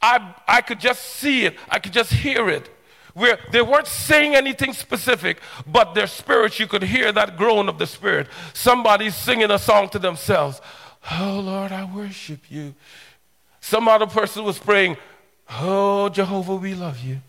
I, 0.00 0.34
I 0.46 0.60
could 0.60 0.80
just 0.80 1.02
see 1.02 1.46
it, 1.46 1.56
I 1.68 1.78
could 1.78 1.92
just 1.92 2.12
hear 2.12 2.48
it. 2.48 2.68
where 3.14 3.38
they 3.52 3.62
weren't 3.62 3.86
saying 3.86 4.34
anything 4.34 4.72
specific, 4.72 5.38
but 5.66 5.94
their 5.94 6.06
spirits, 6.06 6.58
you 6.58 6.66
could 6.66 6.82
hear 6.82 7.12
that 7.12 7.36
groan 7.36 7.68
of 7.68 7.78
the 7.78 7.86
spirit. 7.86 8.26
Somebody's 8.52 9.14
singing 9.14 9.50
a 9.50 9.58
song 9.58 9.88
to 9.90 9.98
themselves. 9.98 10.60
Oh 11.12 11.40
Lord, 11.42 11.72
I 11.72 11.84
worship 11.84 12.40
you. 12.50 12.74
Some 13.60 13.88
other 13.88 14.06
person 14.06 14.44
was 14.44 14.58
praying, 14.58 14.96
Oh 15.48 16.08
Jehovah, 16.08 16.56
we 16.56 16.74
love 16.74 17.00
you. 17.00 17.20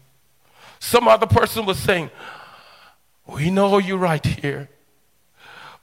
Some 0.80 1.08
other 1.08 1.28
person 1.28 1.66
was 1.66 1.78
saying, 1.78 2.10
We 3.26 3.50
know 3.50 3.78
you're 3.78 3.98
right 3.98 4.26
here. 4.26 4.70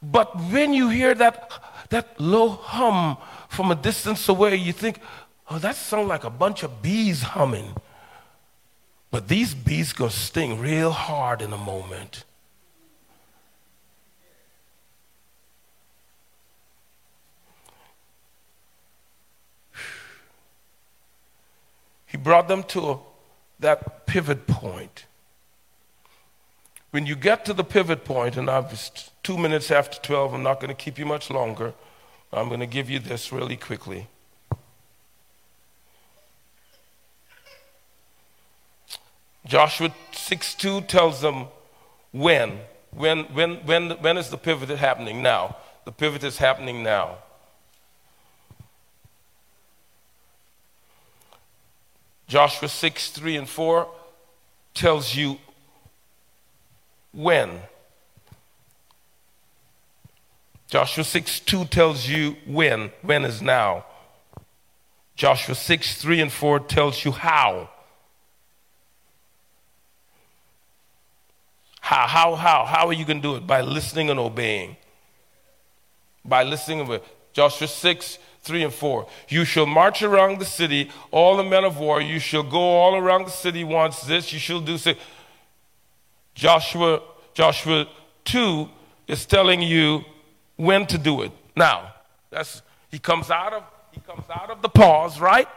But 0.03 0.35
when 0.51 0.73
you 0.73 0.89
hear 0.89 1.15
that, 1.15 1.51
that 1.91 2.21
low 2.21 2.49
hum 2.49 3.17
from 3.49 3.71
a 3.71 3.75
distance 3.75 4.29
away, 4.29 4.57
you 4.57 4.73
think, 4.73 4.99
Oh, 5.51 5.59
that 5.59 5.77
sounds 5.77 6.09
like 6.09 6.25
a 6.25 6.31
bunch 6.31 6.63
of 6.63 6.81
bees 6.81 7.23
humming. 7.23 7.75
But 9.11 9.29
these 9.29 9.55
bees 9.55 9.93
gonna 9.93 10.11
sting 10.11 10.59
real 10.59 10.91
hard 10.91 11.43
in 11.43 11.53
a 11.53 11.59
moment. 11.59 12.25
He 22.07 22.17
brought 22.17 22.49
them 22.49 22.63
to 22.65 23.01
that 23.61 24.07
pivot 24.07 24.47
point. 24.47 25.05
When 26.93 27.07
you 27.07 27.17
get 27.17 27.47
to 27.47 27.55
the 27.55 27.65
pivot 27.65 28.05
point, 28.05 28.37
and 28.37 28.51
I've 28.51 28.79
two 29.23 29.39
minutes 29.39 29.71
after 29.71 29.99
12, 29.99 30.35
I'm 30.35 30.43
not 30.43 30.61
going 30.61 30.69
to 30.69 30.75
keep 30.75 30.99
you 30.99 31.07
much 31.07 31.31
longer. 31.31 31.73
I'm 32.31 32.49
going 32.49 32.61
to 32.61 32.67
give 32.67 32.91
you 32.91 32.99
this 32.99 33.33
really 33.33 33.57
quickly. 33.57 34.09
Joshua 39.47 39.95
6 40.13 40.55
2 40.55 40.83
tells 40.83 41.23
them 41.23 41.47
when. 42.13 42.59
When, 42.91 43.25
when, 43.33 43.55
when, 43.65 43.91
when 43.93 44.19
is 44.19 44.29
the 44.29 44.37
pivot 44.37 44.69
happening 44.69 45.23
now? 45.23 45.57
The 45.87 45.93
pivot 45.93 46.23
is 46.23 46.37
happening 46.37 46.83
now. 46.83 47.17
Joshua 52.29 52.69
6 52.69 53.11
3 53.13 53.37
and 53.39 53.49
4 53.49 53.89
tells 54.75 55.17
you 55.17 55.39
when. 57.13 57.61
Joshua 60.69 61.05
6 61.05 61.41
2 61.41 61.65
tells 61.67 62.09
you 62.09 62.37
when. 62.47 62.91
When 63.03 63.25
is 63.25 63.43
now. 63.43 63.85
Joshua 65.15 65.55
6 65.55 66.01
3 66.01 66.21
and 66.23 66.33
4 66.33 66.61
tells 66.61 67.05
you 67.05 67.13
how. 67.13 67.69
How, 71.81 72.07
how, 72.07 72.35
how? 72.37 72.65
How 72.65 72.87
are 72.87 72.93
you 72.93 73.05
going 73.05 73.21
to 73.21 73.23
do 73.23 73.35
it? 73.35 73.47
By 73.47 73.61
listening 73.61 74.09
and 74.09 74.19
obeying. 74.19 74.77
By 76.25 76.43
listening 76.45 76.81
and 76.81 76.89
obeying. 76.89 77.03
Joshua 77.33 77.67
6, 77.67 78.19
3 78.43 78.65
and 78.65 78.73
4. 78.73 79.07
You 79.29 79.45
shall 79.45 79.67
march 79.67 80.03
around 80.03 80.39
the 80.39 80.45
city, 80.45 80.91
all 81.11 81.37
the 81.37 81.45
men 81.45 81.65
of 81.65 81.79
war. 81.79 82.01
You 82.01 82.19
shall 82.19 82.43
go 82.43 82.59
all 82.59 82.97
around 82.97 83.25
the 83.25 83.31
city 83.31 83.65
once 83.65 84.01
this. 84.03 84.33
You 84.33 84.39
shall 84.39 84.61
do 84.61 84.79
so. 84.79 84.95
Joshua, 86.35 87.03
Joshua 87.35 87.87
2 88.25 88.69
is 89.09 89.27
telling 89.27 89.63
you 89.63 90.05
when 90.57 90.87
to 90.87 90.99
do 90.99 91.23
it. 91.23 91.33
Now, 91.57 91.95
that's 92.31 92.63
he 92.91 92.99
comes 92.99 93.31
out 93.31 93.53
of 93.53 93.65
he 93.91 94.01
comes 94.01 94.25
out 94.31 94.51
of 94.51 94.63
the 94.63 94.69
pause, 94.69 95.21
right? 95.21 95.49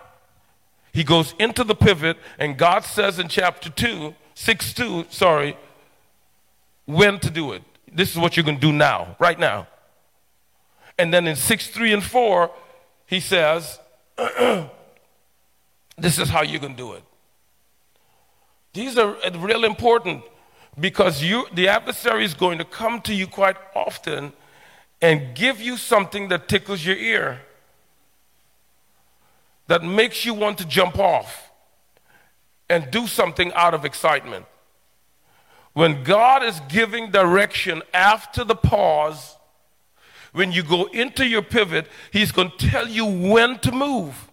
He 0.91 1.03
goes 1.03 1.33
into 1.39 1.63
the 1.63 1.75
pivot, 1.75 2.17
and 2.39 2.57
God 2.57 2.83
says 2.83 3.19
in 3.19 3.27
chapter 3.27 3.69
2, 3.69 4.13
6 4.33 4.73
2, 4.73 5.05
sorry, 5.09 5.57
when 6.85 7.19
to 7.19 7.29
do 7.29 7.53
it. 7.53 7.63
This 7.91 8.11
is 8.11 8.17
what 8.17 8.35
you're 8.35 8.43
going 8.43 8.57
to 8.57 8.61
do 8.61 8.73
now, 8.73 9.15
right 9.19 9.39
now. 9.39 9.67
And 10.97 11.13
then 11.13 11.27
in 11.27 11.35
6, 11.35 11.67
3, 11.67 11.93
and 11.93 12.03
4, 12.03 12.51
he 13.07 13.19
says, 13.19 13.79
This 15.97 16.19
is 16.19 16.29
how 16.29 16.41
going 16.59 16.75
to 16.75 16.77
do 16.77 16.93
it. 16.93 17.03
These 18.73 18.97
are 18.97 19.15
real 19.38 19.63
important 19.63 20.23
because 20.79 21.23
you, 21.23 21.47
the 21.53 21.67
adversary 21.67 22.25
is 22.25 22.33
going 22.33 22.57
to 22.57 22.65
come 22.65 23.01
to 23.01 23.13
you 23.13 23.27
quite 23.27 23.57
often 23.75 24.33
and 25.01 25.35
give 25.35 25.61
you 25.61 25.77
something 25.77 26.27
that 26.29 26.47
tickles 26.47 26.85
your 26.85 26.97
ear, 26.97 27.41
that 29.67 29.83
makes 29.83 30.25
you 30.25 30.33
want 30.33 30.57
to 30.57 30.65
jump 30.65 30.97
off 30.99 31.51
and 32.69 32.89
do 32.91 33.07
something 33.07 33.53
out 33.53 33.73
of 33.73 33.85
excitement. 33.85 34.45
When 35.73 36.03
God 36.03 36.43
is 36.43 36.59
giving 36.69 37.11
direction 37.11 37.81
after 37.93 38.43
the 38.43 38.55
pause, 38.55 39.35
when 40.31 40.51
you 40.51 40.63
go 40.63 40.85
into 40.85 41.25
your 41.25 41.41
pivot, 41.41 41.88
He's 42.11 42.31
going 42.31 42.51
to 42.57 42.69
tell 42.69 42.88
you 42.88 43.05
when 43.05 43.59
to 43.59 43.71
move. 43.71 44.29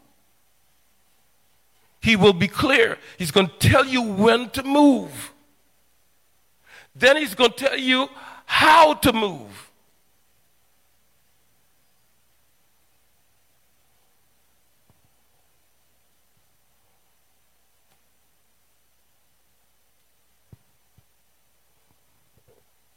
He 2.00 2.16
will 2.16 2.32
be 2.32 2.48
clear. 2.48 2.98
He's 3.18 3.30
going 3.30 3.48
to 3.48 3.68
tell 3.68 3.86
you 3.86 4.02
when 4.02 4.50
to 4.50 4.62
move. 4.62 5.31
Then 6.94 7.16
He's 7.16 7.34
going 7.34 7.52
to 7.52 7.56
tell 7.56 7.78
you 7.78 8.08
how 8.46 8.94
to 8.94 9.12
move. 9.12 9.72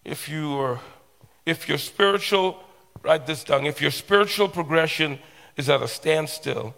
if 0.06 0.30
you 0.30 0.54
are, 0.54 0.80
if 1.46 1.68
your 1.68 1.80
spiritual, 1.80 2.64
write 3.02 3.26
this 3.26 3.44
down, 3.44 3.66
if 3.66 3.82
your 3.82 3.92
spiritual 3.92 4.48
progression 4.48 5.20
is 5.58 5.68
at 5.68 5.82
a 5.82 5.88
standstill, 5.88 6.76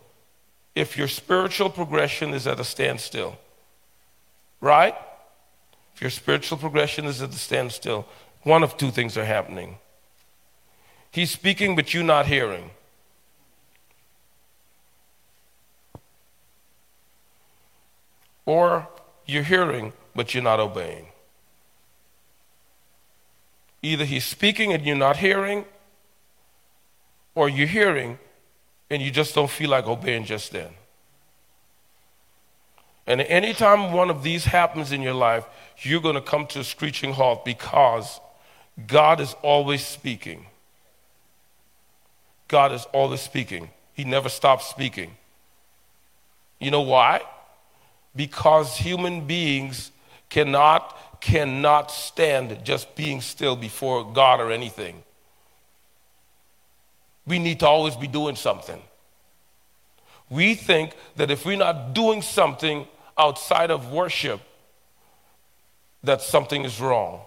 if 0.74 0.98
your 0.98 1.08
spiritual 1.08 1.70
progression 1.70 2.34
is 2.34 2.48
at 2.48 2.60
a 2.60 2.64
standstill, 2.64 3.38
right? 4.62 4.96
If 5.98 6.02
your 6.02 6.12
spiritual 6.12 6.60
progression 6.60 7.06
is 7.06 7.24
at 7.24 7.32
a 7.32 7.40
standstill, 7.40 8.06
one 8.44 8.62
of 8.62 8.78
two 8.78 8.92
things 8.92 9.18
are 9.18 9.26
happening. 9.26 9.80
He's 11.10 11.32
speaking, 11.32 11.76
but 11.76 11.92
you're 11.92 12.04
not 12.04 12.28
hearing. 12.28 12.70
Or 18.46 18.88
you're 19.26 19.42
hearing, 19.42 19.92
but 20.14 20.36
you're 20.36 20.44
not 20.44 20.60
obeying. 20.60 21.08
Either 23.82 24.06
he's 24.06 24.24
speaking 24.24 24.74
and 24.74 24.86
you're 24.86 24.96
not 24.96 25.18
hearing, 25.18 25.66
or 27.34 27.50
you're 27.50 27.66
hearing 27.66 28.20
and 28.92 29.02
you 29.02 29.10
just 29.10 29.34
don't 29.34 29.50
feel 29.50 29.72
like 29.72 29.88
obeying 29.88 30.26
just 30.26 30.52
then. 30.52 30.70
And 33.08 33.22
anytime 33.22 33.94
one 33.94 34.10
of 34.10 34.22
these 34.22 34.44
happens 34.44 34.92
in 34.92 35.02
your 35.02 35.14
life, 35.14 35.46
you're 35.80 36.02
going 36.02 36.16
to 36.16 36.22
come 36.22 36.46
to 36.48 36.60
a 36.60 36.64
screeching 36.64 37.14
halt 37.14 37.46
because 37.46 38.20
God 38.86 39.22
is 39.22 39.34
always 39.42 39.86
speaking. 39.86 40.46
God 42.50 42.74
is 42.74 42.86
always 42.94 43.22
speaking. 43.22 43.70
He 43.94 44.04
never 44.04 44.28
stops 44.28 44.68
speaking. 44.68 45.16
You 46.60 46.70
know 46.70 46.82
why? 46.82 47.22
Because 48.16 48.78
human 48.78 49.26
beings 49.26 49.92
cannot 50.30 50.96
cannot 51.20 51.90
stand 51.90 52.64
just 52.64 52.96
being 52.96 53.22
still 53.22 53.56
before 53.56 54.12
God 54.14 54.40
or 54.40 54.52
anything. 54.52 55.04
We 57.26 57.40
need 57.40 57.60
to 57.62 57.68
always 57.68 57.96
be 57.96 58.08
doing 58.08 58.36
something. 58.36 58.80
We 60.30 60.54
think 60.54 60.94
that 61.16 61.32
if 61.32 61.46
we're 61.46 61.58
not 61.58 61.94
doing 61.94 62.22
something 62.22 62.88
outside 63.18 63.72
of 63.72 63.92
worship, 63.92 64.42
that 66.04 66.22
something 66.22 66.64
is 66.64 66.80
wrong. 66.80 67.22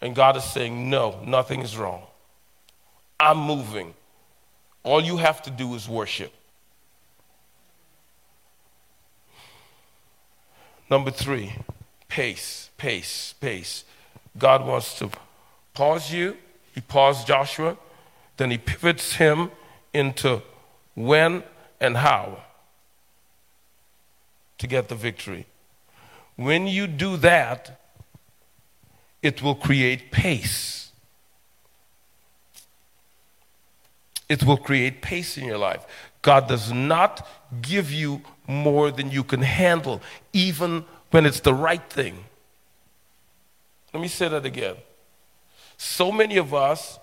And 0.00 0.14
God 0.14 0.36
is 0.36 0.44
saying, 0.44 0.88
no, 0.88 1.20
nothing 1.26 1.60
is 1.60 1.76
wrong. 1.76 2.02
I'm 3.18 3.38
moving. 3.38 3.94
All 4.82 5.00
you 5.02 5.18
have 5.18 5.42
to 5.42 5.50
do 5.50 5.74
is 5.74 5.88
worship. 5.88 6.32
Number 10.88 11.10
three, 11.10 11.52
pace, 12.08 12.70
pace, 12.78 13.34
pace. 13.40 13.84
God 14.36 14.66
wants 14.66 14.98
to 14.98 15.10
pause 15.74 16.12
you. 16.12 16.36
He 16.74 16.80
paused 16.80 17.26
Joshua, 17.26 17.76
then 18.36 18.50
he 18.50 18.58
pivots 18.58 19.14
him 19.14 19.50
into 19.92 20.40
when 20.94 21.42
and 21.80 21.96
how 21.96 22.42
to 24.60 24.66
get 24.66 24.88
the 24.88 24.94
victory. 24.94 25.46
When 26.36 26.66
you 26.66 26.86
do 26.86 27.16
that, 27.16 27.80
it 29.22 29.42
will 29.42 29.54
create 29.54 30.10
pace. 30.10 30.92
It 34.28 34.44
will 34.44 34.58
create 34.58 35.00
pace 35.00 35.38
in 35.38 35.46
your 35.46 35.58
life. 35.58 35.84
God 36.22 36.46
does 36.46 36.70
not 36.70 37.26
give 37.62 37.90
you 37.90 38.20
more 38.46 38.90
than 38.90 39.10
you 39.10 39.24
can 39.24 39.40
handle, 39.40 40.02
even 40.34 40.84
when 41.10 41.24
it's 41.24 41.40
the 41.40 41.54
right 41.54 41.82
thing. 41.90 42.24
Let 43.94 44.00
me 44.02 44.08
say 44.08 44.28
that 44.28 44.44
again. 44.44 44.76
So 45.78 46.12
many 46.12 46.36
of 46.36 46.52
us 46.52 46.98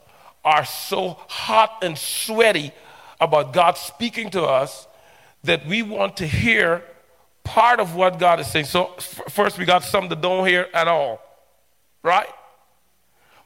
are 0.45 0.63
so 0.63 1.17
hot 1.27 1.79
and 1.81 1.97
sweaty 1.97 2.71
about 3.19 3.51
God 3.51 3.77
speaking 3.77 4.29
to 4.29 4.43
us 4.43 4.87
that 5.43 5.65
we 5.65 5.81
want 5.81 6.17
to 6.17 6.27
hear 6.27 6.83
part 7.47 7.79
of 7.79 7.95
what 7.95 8.19
God 8.19 8.39
is 8.41 8.47
saying. 8.47 8.65
So, 8.65 8.87
first, 9.29 9.57
we 9.57 9.65
got 9.65 9.83
some 9.83 10.09
that 10.09 10.21
don't 10.21 10.45
hear 10.45 10.67
at 10.73 10.87
all, 10.87 11.21
right? 12.03 12.29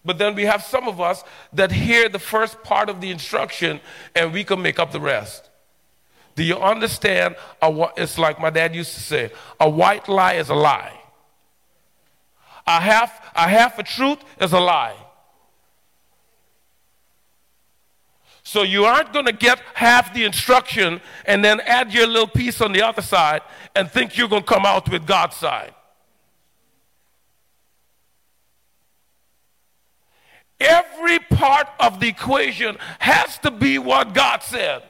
But 0.04 0.18
then 0.18 0.34
we 0.34 0.44
have 0.46 0.64
some 0.64 0.88
of 0.88 1.00
us 1.00 1.24
that 1.54 1.72
hear 1.72 2.10
the 2.10 2.20
first 2.20 2.64
part 2.64 2.90
of 2.90 3.00
the 3.00 3.12
instruction 3.12 3.80
and 4.16 4.34
we 4.34 4.44
can 4.44 4.60
make 4.62 4.80
up 4.80 4.92
the 4.92 5.00
rest. 5.00 5.50
Do 6.36 6.44
you 6.44 6.58
understand? 6.58 7.36
A, 7.62 7.90
It's 7.98 8.18
like 8.18 8.40
my 8.40 8.50
dad 8.50 8.74
used 8.74 8.94
to 8.96 9.00
say 9.00 9.32
a 9.60 9.70
white 9.70 10.10
lie 10.10 10.34
is 10.34 10.50
a 10.50 10.56
lie, 10.56 10.98
a 12.66 12.80
half, 12.80 13.12
a 13.36 13.48
half 13.48 13.78
a 13.78 13.84
truth 13.84 14.20
is 14.40 14.54
a 14.54 14.60
lie. 14.60 14.96
So 18.52 18.64
you 18.64 18.84
aren't 18.84 19.14
going 19.14 19.28
to 19.28 19.32
get 19.32 19.62
half 19.76 20.14
the 20.14 20.26
instruction 20.26 21.00
and 21.24 21.42
then 21.42 21.62
add 21.62 21.94
your 21.94 22.06
little 22.06 22.28
piece 22.28 22.60
on 22.60 22.74
the 22.74 22.82
other 22.82 23.02
side 23.02 23.44
and 23.78 23.90
think 23.90 24.18
you're 24.18 24.28
going 24.28 24.44
to 24.44 24.54
come 24.54 24.66
out 24.66 24.92
with 24.92 25.08
God's 25.08 25.38
side. 25.38 25.74
Every 30.60 31.20
part 31.20 31.70
of 31.80 32.02
the 32.02 32.10
equation 32.10 32.76
has 33.00 33.38
to 33.38 33.52
be 33.52 33.80
what 33.80 34.14
God 34.14 34.44
said. 34.44 34.84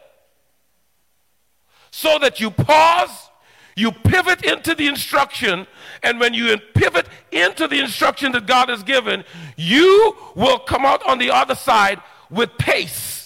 So 1.91 2.17
that 2.17 2.39
you 2.39 2.49
pause, 2.49 3.29
you 3.75 3.91
pivot 3.91 4.43
into 4.43 4.73
the 4.73 4.87
instruction, 4.87 5.67
and 6.01 6.19
when 6.19 6.33
you 6.33 6.57
pivot 6.73 7.05
into 7.31 7.67
the 7.67 7.79
instruction 7.79 8.31
that 8.31 8.47
God 8.47 8.69
has 8.69 8.81
given, 8.81 9.23
you 9.55 10.17
will 10.33 10.57
come 10.57 10.83
out 10.83 11.05
on 11.05 11.19
the 11.19 11.29
other 11.29 11.53
side 11.53 12.01
with 12.31 12.57
pace 12.57 13.20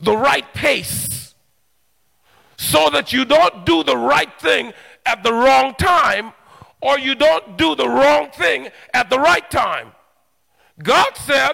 the 0.00 0.16
right 0.16 0.52
pace 0.54 1.34
so 2.56 2.90
that 2.90 3.12
you 3.12 3.24
don't 3.24 3.66
do 3.66 3.82
the 3.82 3.96
right 3.96 4.40
thing 4.40 4.72
at 5.04 5.22
the 5.22 5.32
wrong 5.32 5.74
time 5.74 6.32
or 6.80 6.98
you 6.98 7.14
don't 7.14 7.56
do 7.56 7.74
the 7.74 7.88
wrong 7.88 8.30
thing 8.30 8.68
at 8.92 9.10
the 9.10 9.18
right 9.18 9.50
time. 9.50 9.92
God 10.82 11.16
said, 11.16 11.52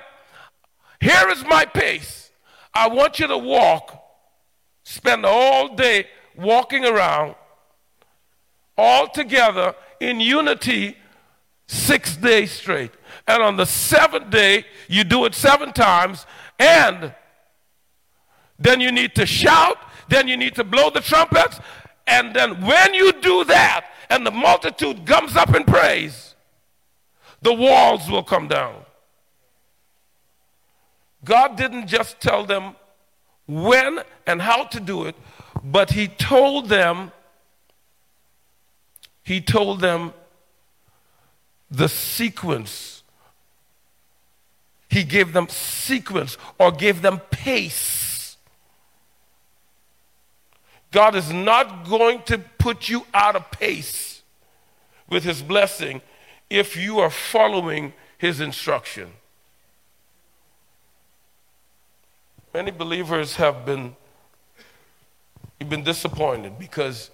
Here 1.00 1.28
is 1.28 1.44
my 1.44 1.64
pace. 1.64 2.30
I 2.74 2.88
want 2.88 3.20
you 3.20 3.26
to 3.26 3.38
walk, 3.38 4.02
spend 4.84 5.24
all 5.24 5.74
day 5.74 6.06
walking 6.36 6.84
around, 6.84 7.34
all 8.76 9.08
together 9.08 9.74
in 10.00 10.20
unity, 10.20 10.96
six 11.66 12.16
days 12.16 12.50
straight. 12.50 12.92
And 13.28 13.42
on 13.42 13.56
the 13.56 13.66
seventh 13.66 14.30
day, 14.30 14.64
you 14.88 15.04
do 15.04 15.24
it 15.26 15.34
seven 15.34 15.72
times, 15.72 16.26
and 16.58 17.14
then 18.62 18.80
you 18.80 18.92
need 18.92 19.14
to 19.16 19.26
shout, 19.26 19.76
then 20.08 20.28
you 20.28 20.36
need 20.36 20.54
to 20.54 20.64
blow 20.64 20.90
the 20.90 21.00
trumpets, 21.00 21.60
and 22.06 22.34
then 22.34 22.60
when 22.62 22.94
you 22.94 23.12
do 23.12 23.44
that, 23.44 23.86
and 24.08 24.26
the 24.26 24.30
multitude 24.30 25.06
comes 25.06 25.36
up 25.36 25.54
in 25.54 25.64
praise, 25.64 26.34
the 27.40 27.52
walls 27.52 28.10
will 28.10 28.22
come 28.22 28.46
down. 28.46 28.74
God 31.24 31.56
didn't 31.56 31.86
just 31.86 32.20
tell 32.20 32.44
them 32.44 32.76
when 33.46 34.00
and 34.26 34.42
how 34.42 34.64
to 34.64 34.80
do 34.80 35.06
it, 35.06 35.16
but 35.64 35.90
He 35.90 36.08
told 36.08 36.68
them, 36.68 37.10
He 39.22 39.40
told 39.40 39.80
them 39.80 40.12
the 41.70 41.88
sequence. 41.88 43.02
He 44.88 45.04
gave 45.04 45.32
them 45.32 45.48
sequence 45.48 46.36
or 46.58 46.70
gave 46.70 47.00
them 47.00 47.18
pace 47.30 48.11
God 50.92 51.16
is 51.16 51.32
not 51.32 51.88
going 51.88 52.22
to 52.24 52.38
put 52.38 52.88
you 52.88 53.06
out 53.12 53.34
of 53.34 53.50
pace 53.50 54.22
with 55.08 55.24
his 55.24 55.42
blessing 55.42 56.02
if 56.48 56.76
you 56.76 57.00
are 57.00 57.10
following 57.10 57.94
his 58.18 58.40
instruction. 58.40 59.10
Many 62.54 62.70
believers 62.70 63.36
have 63.36 63.64
been 63.64 63.96
you've 65.58 65.70
been 65.70 65.84
disappointed 65.84 66.58
because 66.58 67.10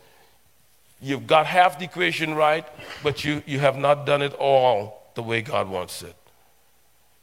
you've 1.01 1.27
got 1.27 1.47
half 1.47 1.79
the 1.79 1.85
equation 1.85 2.35
right, 2.35 2.67
but 3.03 3.25
you, 3.25 3.43
you 3.47 3.61
have 3.61 3.77
not 3.77 4.07
done 4.07 4.23
it 4.23 4.33
all 4.35 5.03
the 5.15 5.23
way 5.23 5.43
God 5.43 5.69
wants 5.69 6.03
it. 6.03 6.17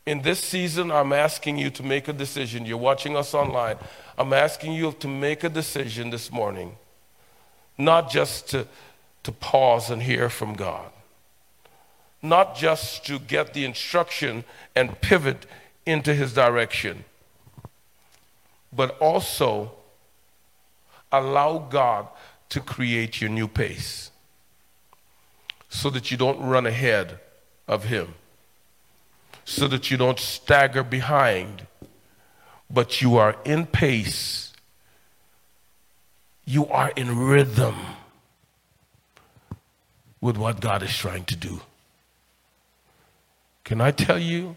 In 0.05 0.21
this 0.21 0.39
season, 0.39 0.91
I'm 0.91 1.11
asking 1.11 1.57
you 1.57 1.71
to 1.71 1.83
make 1.83 2.07
a 2.07 2.13
decision. 2.13 2.65
You're 2.65 2.77
watching 2.77 3.17
us 3.17 3.33
online. 3.33 3.77
I'm 4.17 4.31
asking 4.31 4.73
you 4.73 4.93
to 4.93 5.07
make 5.07 5.43
a 5.43 5.49
decision 5.49 6.09
this 6.09 6.31
morning, 6.31 6.77
not 7.77 8.09
just 8.09 8.49
to, 8.49 8.67
to 9.23 9.31
pause 9.31 9.89
and 9.89 10.01
hear 10.01 10.29
from 10.29 10.53
God, 10.53 10.89
not 12.21 12.55
just 12.55 13.05
to 13.07 13.19
get 13.19 13.53
the 13.53 13.65
instruction 13.65 14.45
and 14.75 14.99
pivot 15.01 15.45
into 15.85 16.13
His 16.13 16.33
direction, 16.33 17.03
but 18.71 18.97
also 18.99 19.71
allow 21.11 21.57
God 21.57 22.07
to 22.49 22.61
create 22.61 23.19
your 23.19 23.29
new 23.29 23.47
pace 23.47 24.11
so 25.69 25.89
that 25.89 26.09
you 26.09 26.15
don't 26.15 26.39
run 26.39 26.65
ahead 26.65 27.19
of 27.67 27.85
Him, 27.85 28.13
so 29.43 29.67
that 29.67 29.91
you 29.91 29.97
don't 29.97 30.19
stagger 30.19 30.83
behind 30.83 31.67
but 32.69 33.01
you 33.01 33.17
are 33.17 33.35
in 33.45 33.65
pace. 33.65 34.53
You 36.45 36.67
are 36.67 36.91
in 36.95 37.17
rhythm 37.17 37.75
with 40.21 40.37
what 40.37 40.59
God 40.59 40.83
is 40.83 40.95
trying 40.95 41.25
to 41.25 41.35
do. 41.35 41.61
Can 43.63 43.81
I 43.81 43.91
tell 43.91 44.19
you? 44.19 44.55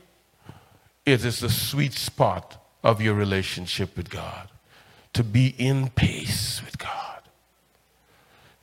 It 1.07 1.25
is 1.25 1.41
the 1.41 1.49
sweet 1.49 1.95
spot 1.95 2.63
of 2.85 3.01
your 3.01 3.15
relationship 3.15 3.97
with 3.97 4.11
God 4.11 4.49
to 5.15 5.25
be 5.25 5.55
in 5.59 5.89
pace 5.89 6.63
with 6.65 6.79
God. 6.79 7.23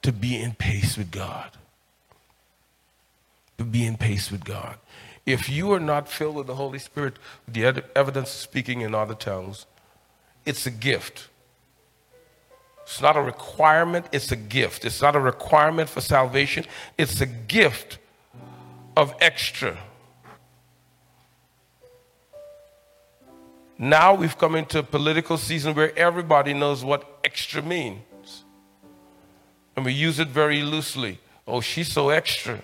To 0.04 0.12
be 0.12 0.39
in 0.39 0.54
pace 0.54 0.98
with 0.98 1.10
God. 1.10 1.52
To 3.58 3.64
be 3.64 3.86
in 3.86 3.98
pace 3.98 4.32
with 4.32 4.46
God. 4.46 4.78
If 5.26 5.49
you 5.49 5.71
are 5.73 5.80
not 5.80 6.07
filled 6.07 6.36
with 6.36 6.47
the 6.47 6.55
Holy 6.55 6.80
Spirit, 6.80 7.15
the 7.47 7.84
evidence 7.95 8.30
of 8.30 8.39
speaking 8.39 8.82
in 8.82 8.93
other 8.93 9.15
tongues, 9.15 9.65
it's 10.45 10.65
a 10.67 10.71
gift. 10.71 11.30
It's 12.84 13.01
not 13.01 13.17
a 13.17 13.21
requirement, 13.21 14.05
it's 14.11 14.32
a 14.32 14.36
gift. 14.36 14.86
It's 14.86 15.01
not 15.01 15.15
a 15.15 15.19
requirement 15.19 15.89
for 15.89 16.01
salvation, 16.01 16.65
it's 16.97 17.19
a 17.21 17.26
gift 17.26 17.97
of 18.95 19.15
extra. 19.19 19.78
Now 23.78 24.13
we've 24.13 24.38
come 24.38 24.55
into 24.55 24.80
a 24.80 24.84
political 24.84 25.38
season 25.38 25.73
where 25.73 25.97
everybody 25.97 26.53
knows 26.53 26.86
what 26.86 27.19
extra 27.23 27.61
means. 27.61 28.43
And 29.76 29.84
we 29.84 29.91
use 29.91 30.19
it 30.19 30.30
very 30.30 30.61
loosely. 30.61 31.19
Oh, 31.45 31.59
she's 31.59 31.91
so 31.91 32.09
extra. 32.09 32.61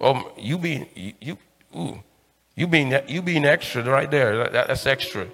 Oh, 0.00 0.32
you 0.36 0.58
being 0.58 0.86
you, 0.94 1.12
you 1.20 1.38
ooh, 1.76 2.02
you 2.54 2.66
being 2.66 2.94
you 3.08 3.22
being 3.22 3.44
extra 3.44 3.82
right 3.82 4.10
there. 4.10 4.48
That, 4.50 4.68
that's 4.68 4.86
extra. 4.86 5.26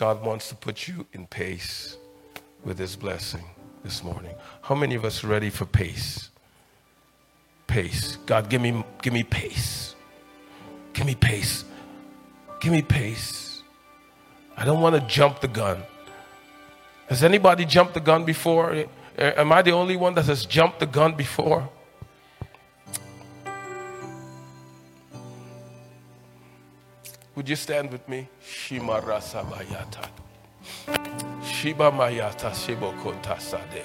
God 0.00 0.24
wants 0.24 0.48
to 0.48 0.54
put 0.54 0.88
you 0.88 1.06
in 1.12 1.26
pace 1.26 1.98
with 2.64 2.78
His 2.78 2.96
blessing 2.96 3.44
this 3.84 4.02
morning. 4.02 4.34
How 4.62 4.74
many 4.74 4.94
of 4.94 5.04
us 5.04 5.24
ready 5.24 5.50
for 5.50 5.66
pace? 5.66 6.30
Pace. 7.66 8.16
God, 8.24 8.48
give 8.48 8.62
me, 8.62 8.82
give 9.02 9.12
me 9.12 9.24
pace. 9.24 9.94
Give 10.94 11.04
me 11.04 11.14
pace. 11.14 11.66
Give 12.60 12.72
me 12.72 12.80
pace. 12.80 13.62
I 14.56 14.64
don't 14.64 14.80
want 14.80 14.94
to 14.94 15.02
jump 15.02 15.40
the 15.40 15.48
gun. 15.48 15.82
Has 17.10 17.24
anybody 17.24 17.64
jumped 17.64 17.94
the 17.94 18.00
gun 18.00 18.24
before? 18.24 18.72
Uh, 18.72 19.32
am 19.36 19.50
I 19.50 19.62
the 19.62 19.72
only 19.72 19.96
one 19.96 20.14
that 20.14 20.26
has 20.26 20.46
jumped 20.46 20.78
the 20.78 20.86
gun 20.86 21.16
before? 21.16 21.68
Would 27.34 27.48
you 27.48 27.56
stand 27.56 27.90
with 27.90 28.08
me? 28.08 28.28
Shima 28.40 29.00
rasa 29.00 29.42
bayata. 29.42 30.08
Shiba 31.44 31.90
mayata 31.90 32.52
shiboko 32.52 33.12
sade. 33.40 33.82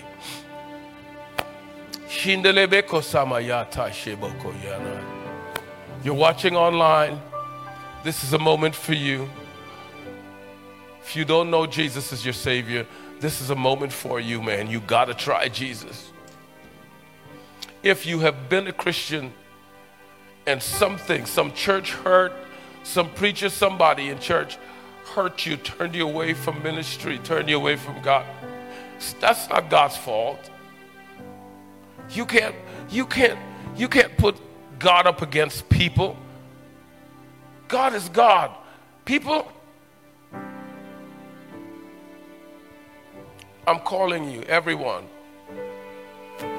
Shindelebeko 2.08 3.02
samayata 3.02 3.90
shiboko 3.90 4.54
yana. 4.62 5.04
You're 6.04 6.14
watching 6.14 6.56
online. 6.56 7.20
This 8.04 8.24
is 8.24 8.34
a 8.34 8.40
moment 8.40 8.76
for 8.76 8.94
you. 8.94 9.28
If 11.02 11.16
you 11.16 11.26
don't 11.26 11.50
know 11.50 11.66
Jesus 11.66 12.14
as 12.14 12.24
your 12.24 12.34
Savior, 12.34 12.86
this 13.20 13.42
is 13.42 13.50
a 13.50 13.56
moment 13.56 13.94
for 13.94 14.20
you, 14.20 14.42
man. 14.42 14.70
You 14.70 14.80
got 14.82 15.06
to 15.06 15.14
try 15.14 15.48
Jesus. 15.48 16.12
If 17.84 18.06
you 18.06 18.20
have 18.20 18.50
been 18.50 18.68
a 18.68 18.74
Christian 18.74 19.34
and 20.46 20.62
something, 20.62 21.26
some 21.26 21.54
church 21.54 21.92
hurt, 21.92 22.34
some 22.84 23.10
preacher, 23.14 23.50
somebody 23.50 24.10
in 24.10 24.20
church 24.20 24.58
hurt 25.14 25.46
you, 25.46 25.58
turned 25.58 25.96
you 25.96 26.08
away 26.08 26.34
from 26.34 26.62
ministry, 26.62 27.20
turned 27.20 27.50
you 27.50 27.58
away 27.58 27.76
from 27.76 28.02
God, 28.02 28.26
that's 29.20 29.50
not 29.50 29.70
God's 29.70 29.98
fault. 29.98 30.50
You 32.10 32.26
can't, 32.26 32.56
you 32.90 33.06
can't, 33.06 33.40
you 33.76 33.88
can't 33.88 34.16
put 34.18 34.36
God 34.80 35.08
up 35.08 35.22
against 35.22 35.68
people. 35.70 36.18
God 37.68 37.94
is 37.94 38.10
God. 38.10 38.52
People, 39.06 39.52
I'm 43.68 43.80
calling 43.80 44.30
you, 44.30 44.42
everyone, 44.44 45.06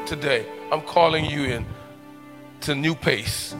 today. 0.06 0.44
I'm 0.72 0.80
calling 0.80 1.24
you 1.24 1.44
in 1.44 1.64
to 2.62 2.74
new 2.74 2.96
pace. 2.96 3.54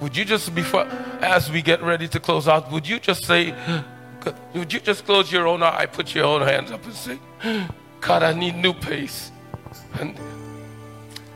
Would 0.00 0.16
you 0.16 0.24
just 0.24 0.54
before 0.54 0.84
as 1.20 1.50
we 1.50 1.60
get 1.60 1.82
ready 1.82 2.08
to 2.08 2.18
close 2.18 2.48
out, 2.48 2.72
would 2.72 2.88
you 2.88 2.98
just 2.98 3.26
say, 3.26 3.54
would 4.54 4.72
you 4.72 4.80
just 4.80 5.04
close 5.04 5.30
your 5.30 5.46
own 5.46 5.62
eye, 5.62 5.84
put 5.84 6.14
your 6.14 6.24
own 6.24 6.40
hands 6.40 6.70
up 6.70 6.82
and 6.84 6.94
say, 6.94 7.18
God, 8.00 8.22
I 8.22 8.32
need 8.32 8.56
new 8.56 8.72
pace. 8.72 9.32
And 10.00 10.18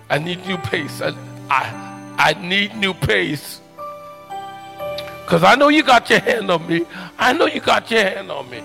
I 0.08 0.16
need 0.16 0.46
new 0.46 0.56
pace. 0.56 1.02
I, 1.02 1.14
I, 1.50 2.14
I 2.16 2.32
need 2.40 2.74
new 2.76 2.94
pace. 2.94 3.60
Because 5.24 5.44
I 5.44 5.54
know 5.56 5.68
you 5.68 5.82
got 5.82 6.08
your 6.08 6.20
hand 6.20 6.50
on 6.50 6.66
me. 6.66 6.86
I 7.18 7.34
know 7.34 7.44
you 7.44 7.60
got 7.60 7.90
your 7.90 8.04
hand 8.04 8.30
on 8.30 8.48
me. 8.48 8.62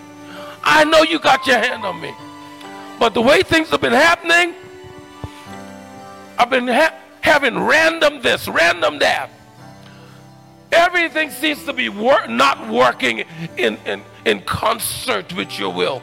I 0.64 0.86
know 0.86 1.02
you 1.02 1.20
got 1.20 1.46
your 1.46 1.58
hand 1.58 1.84
on 1.84 2.00
me. 2.00 2.14
But 3.00 3.14
the 3.14 3.22
way 3.22 3.44
things 3.44 3.70
have 3.70 3.82
been 3.82 3.94
happening, 3.94 4.56
I've 6.38 6.50
been 6.50 6.68
ha- 6.68 6.96
having 7.22 7.60
random 7.60 8.22
this, 8.22 8.48
random 8.48 9.00
that. 9.00 9.30
Everything 10.72 11.30
seems 11.30 11.64
to 11.66 11.74
be 11.74 11.90
wor- 11.90 12.28
not 12.28 12.68
working 12.70 13.24
in, 13.58 13.78
in, 13.86 14.04
in 14.26 14.42
concert 14.42 15.34
with 15.34 15.58
your 15.58 15.74
will. 15.74 16.02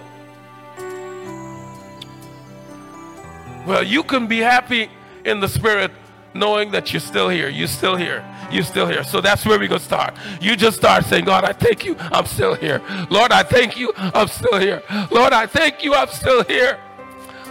Well, 3.67 3.83
you 3.83 4.03
can 4.03 4.27
be 4.27 4.39
happy 4.39 4.91
in 5.25 5.41
the 5.41 5.49
spirit 5.49 5.91
knowing 6.35 6.71
that 6.73 6.93
you're 6.93 7.01
still 7.01 7.29
here. 7.29 7.49
You're 7.49 7.69
still 7.69 7.97
here. 7.97 8.25
You're 8.51 8.65
still 8.65 8.87
here. 8.87 9.05
So 9.05 9.21
that's 9.21 9.47
where 9.47 9.59
going 9.59 9.71
to 9.71 9.79
start. 9.79 10.15
You 10.41 10.57
just 10.57 10.77
start 10.77 11.05
saying, 11.05 11.25
God, 11.25 11.45
I 11.45 11.53
thank 11.53 11.85
you. 11.85 11.97
I'm 11.99 12.27
still 12.27 12.55
here. 12.55 12.83
Lord, 13.09 13.33
I 13.33 13.43
thank 13.43 13.79
you. 13.79 13.93
I'm 13.97 14.29
still 14.29 14.59
here. 14.59 14.83
Lord, 15.11 15.33
I 15.33 15.47
thank 15.47 15.83
you. 15.83 15.95
I'm 15.95 16.09
still 16.09 16.45
here. 16.45 16.79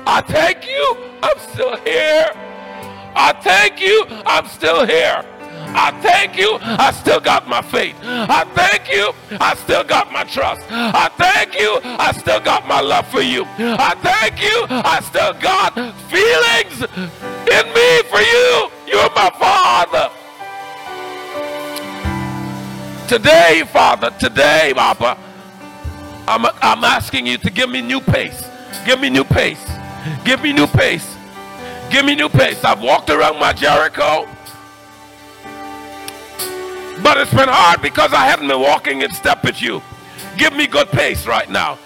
I 0.05 0.21
thank 0.21 0.67
you. 0.67 0.97
I'm 1.21 1.39
still 1.39 1.77
here. 1.77 2.31
I 3.15 3.33
thank 3.41 3.79
you. 3.79 4.05
I'm 4.25 4.47
still 4.47 4.85
here. 4.85 5.23
I 5.75 5.91
thank 6.01 6.37
you. 6.37 6.57
I 6.61 6.91
still 6.91 7.19
got 7.19 7.47
my 7.47 7.61
faith. 7.61 7.95
I 8.03 8.43
thank 8.53 8.91
you. 8.91 9.11
I 9.39 9.55
still 9.55 9.83
got 9.83 10.11
my 10.11 10.23
trust. 10.23 10.61
I 10.69 11.09
thank 11.17 11.59
you. 11.59 11.79
I 11.83 12.11
still 12.11 12.39
got 12.39 12.67
my 12.67 12.81
love 12.81 13.07
for 13.07 13.21
you. 13.21 13.45
I 13.57 13.95
thank 14.01 14.41
you. 14.41 14.65
I 14.69 14.99
still 15.01 15.33
got 15.33 15.73
feelings 16.09 17.32
in 17.47 17.73
me 17.73 18.03
for 18.09 18.21
you. 18.21 18.69
You're 18.87 19.09
my 19.15 19.29
Father. 19.39 20.09
Today, 23.07 23.63
Father, 23.71 24.11
today, 24.19 24.71
Papa, 24.75 25.17
I'm, 26.27 26.45
I'm 26.61 26.83
asking 26.83 27.27
you 27.27 27.37
to 27.37 27.51
give 27.51 27.69
me 27.69 27.81
new 27.81 27.99
pace. 27.99 28.47
Give 28.85 28.99
me 28.99 29.09
new 29.09 29.23
pace. 29.23 29.63
Give 30.23 30.41
me 30.41 30.53
new 30.53 30.67
pace. 30.67 31.17
Give 31.89 32.05
me 32.05 32.15
new 32.15 32.29
pace. 32.29 32.63
I've 32.63 32.81
walked 32.81 33.09
around 33.09 33.39
my 33.39 33.53
Jericho. 33.53 34.27
But 37.03 37.17
it's 37.17 37.33
been 37.33 37.49
hard 37.49 37.81
because 37.81 38.13
I 38.13 38.25
haven't 38.25 38.47
been 38.47 38.61
walking 38.61 39.01
in 39.01 39.11
step 39.11 39.43
with 39.43 39.61
you. 39.61 39.81
Give 40.37 40.55
me 40.55 40.67
good 40.67 40.87
pace 40.87 41.27
right 41.27 41.49
now 41.49 41.77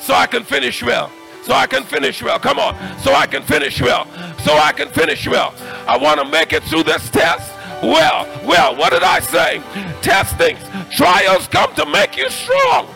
so 0.00 0.12
I 0.14 0.26
can 0.26 0.42
finish 0.42 0.82
well. 0.82 1.10
So 1.44 1.52
I 1.54 1.66
can 1.66 1.84
finish 1.84 2.22
well. 2.22 2.38
Come 2.38 2.58
on. 2.58 2.74
So 2.98 3.14
I 3.14 3.26
can 3.26 3.42
finish 3.42 3.80
well. 3.80 4.06
So 4.44 4.52
I 4.56 4.72
can 4.72 4.88
finish 4.90 5.26
well. 5.26 5.54
I 5.88 5.96
want 5.96 6.20
to 6.20 6.28
make 6.28 6.52
it 6.52 6.62
through 6.64 6.82
this 6.82 7.08
test. 7.08 7.50
Well, 7.82 8.28
well, 8.44 8.76
what 8.76 8.92
did 8.92 9.02
I 9.02 9.20
say? 9.20 9.62
Testings, 10.02 10.60
trials 10.94 11.48
come 11.48 11.74
to 11.74 11.86
make 11.86 12.16
you 12.16 12.28
strong. 12.28 12.86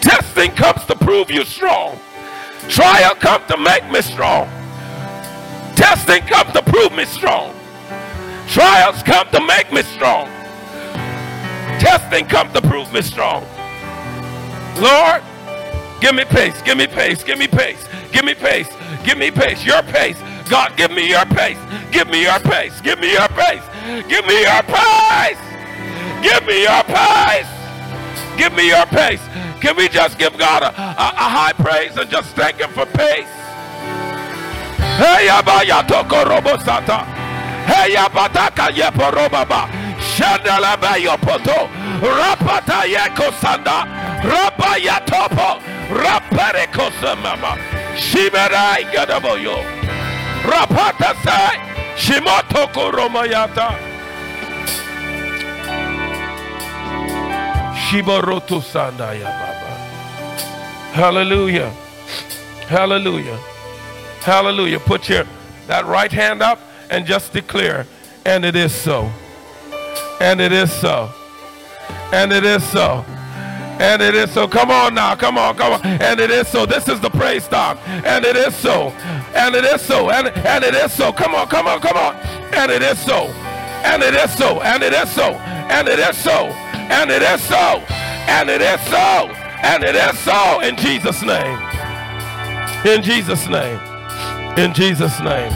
Testing 0.00 0.52
comes 0.52 0.84
to 0.86 0.94
prove 0.94 1.30
you 1.30 1.44
strong. 1.44 1.98
Trial 2.68 3.14
comes 3.16 3.44
to 3.48 3.56
make 3.56 3.90
me 3.90 4.00
strong. 4.02 4.48
Testing 5.74 6.22
comes 6.22 6.52
to 6.52 6.62
prove 6.62 6.92
me 6.92 7.04
strong. 7.04 7.54
Trials 8.46 9.02
come 9.02 9.28
to 9.30 9.40
make 9.40 9.72
me 9.72 9.82
strong. 9.82 10.26
Testing 11.80 12.26
come 12.26 12.52
to 12.52 12.62
prove 12.62 12.92
me 12.92 13.02
strong. 13.02 13.44
Lord, 14.80 15.22
give 16.00 16.14
me 16.14 16.24
pace, 16.24 16.62
give 16.62 16.78
me 16.78 16.86
pace, 16.86 17.24
give 17.24 17.38
me 17.38 17.48
pace, 17.48 17.84
give 18.12 18.24
me 18.24 18.34
pace, 18.34 18.68
give 19.04 19.18
me 19.18 19.30
pace, 19.30 19.64
your 19.64 19.82
pace. 19.82 20.18
God, 20.48 20.76
give 20.76 20.90
me 20.90 21.08
your 21.08 21.24
pace, 21.26 21.58
give 21.92 22.08
me 22.08 22.22
your 22.22 22.38
pace, 22.40 22.80
give 22.80 22.98
me 22.98 23.12
your 23.12 23.28
pace, 23.28 23.62
give 24.08 24.26
me 24.26 24.40
your 24.42 24.62
pace, 24.62 25.38
give 26.22 26.44
me 26.46 26.62
your 26.62 26.82
pace, 26.84 27.46
give 28.36 28.52
me 28.54 28.68
your 28.68 28.86
pace. 28.86 29.20
Can 29.60 29.76
we 29.76 29.88
just 29.88 30.18
give 30.18 30.36
God 30.38 30.62
a, 30.62 30.68
a, 30.68 30.70
a 30.70 31.28
high 31.36 31.52
praise 31.52 31.96
and 31.96 32.08
just 32.08 32.34
thank 32.36 32.56
Him 32.56 32.70
for 32.70 32.86
pace? 32.86 33.26
Hey, 34.98 35.28
Abayatoko 35.30 36.24
Robosata. 36.24 37.04
Hey, 37.66 37.94
Abataka 37.96 38.70
Yeporobaba. 38.70 39.88
Shandala 39.98 40.76
Bayopoto, 40.76 41.68
Rapata 42.00 42.82
Yakosanda, 42.86 43.84
Rabaya 44.22 45.04
Topo, 45.04 45.60
Rapareko 45.92 46.90
Samama, 47.00 47.56
Shimerai 47.96 48.84
Gadaboyo, 48.92 49.62
Rapata 50.44 51.14
Sai, 51.22 51.56
Shimotoko 51.96 52.92
Romayata, 52.92 53.76
Shiboroto 57.74 58.60
Sandaya 58.60 59.24
Baba. 59.24 59.68
Hallelujah. 60.92 61.70
Hallelujah. 62.68 63.38
Hallelujah. 64.20 64.80
Put 64.80 65.08
your 65.08 65.24
that 65.68 65.86
right 65.86 66.12
hand 66.12 66.42
up 66.42 66.60
and 66.90 67.06
just 67.06 67.32
declare, 67.32 67.86
and 68.26 68.44
it 68.44 68.56
is 68.56 68.74
so. 68.74 69.10
And 70.20 70.40
it 70.40 70.52
is 70.52 70.72
so. 70.72 71.10
And 72.12 72.32
it 72.32 72.44
is 72.44 72.64
so. 72.64 73.04
And 73.80 74.02
it 74.02 74.14
is 74.14 74.32
so. 74.32 74.48
Come 74.48 74.70
on 74.70 74.94
now. 74.94 75.14
Come 75.14 75.38
on. 75.38 75.56
Come 75.56 75.74
on. 75.74 75.86
And 75.86 76.20
it 76.20 76.30
is 76.30 76.48
so. 76.48 76.66
This 76.66 76.88
is 76.88 77.00
the 77.00 77.10
praise 77.10 77.46
time. 77.46 77.78
And 77.86 78.24
it 78.24 78.36
is 78.36 78.54
so. 78.56 78.88
And 79.34 79.54
it 79.54 79.64
is 79.64 79.80
so. 79.82 80.10
And, 80.10 80.28
and 80.28 80.64
it 80.64 80.74
is 80.74 80.92
so. 80.92 81.12
Come 81.12 81.34
on. 81.34 81.46
Come 81.48 81.66
on. 81.66 81.80
Come 81.80 81.96
on. 81.96 82.16
And 82.54 82.70
it 82.70 82.82
is 82.82 82.98
so. 82.98 83.26
And 83.84 84.02
it 84.02 84.14
is 84.14 84.36
so. 84.36 84.60
And 84.60 84.82
it 84.82 84.92
is 84.92 85.10
so. 85.10 85.22
And 85.32 85.88
it 85.88 85.98
is 85.98 86.16
so. 86.16 86.30
And 86.90 87.10
it 87.10 87.22
is 87.22 87.40
so. 87.42 87.56
And 87.56 88.50
it 88.50 88.60
is 88.60 88.80
so. 88.88 89.30
And 89.62 89.84
it 89.84 89.94
is 89.94 90.18
so. 90.18 90.60
In 90.60 90.76
Jesus' 90.76 91.22
name. 91.22 91.58
In 92.84 93.02
Jesus' 93.02 93.48
name. 93.48 93.78
In 94.58 94.74
Jesus' 94.74 95.20
name. 95.20 95.52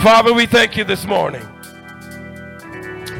Father, 0.00 0.34
we 0.34 0.44
thank 0.44 0.76
you 0.76 0.84
this 0.84 1.06
morning 1.06 1.42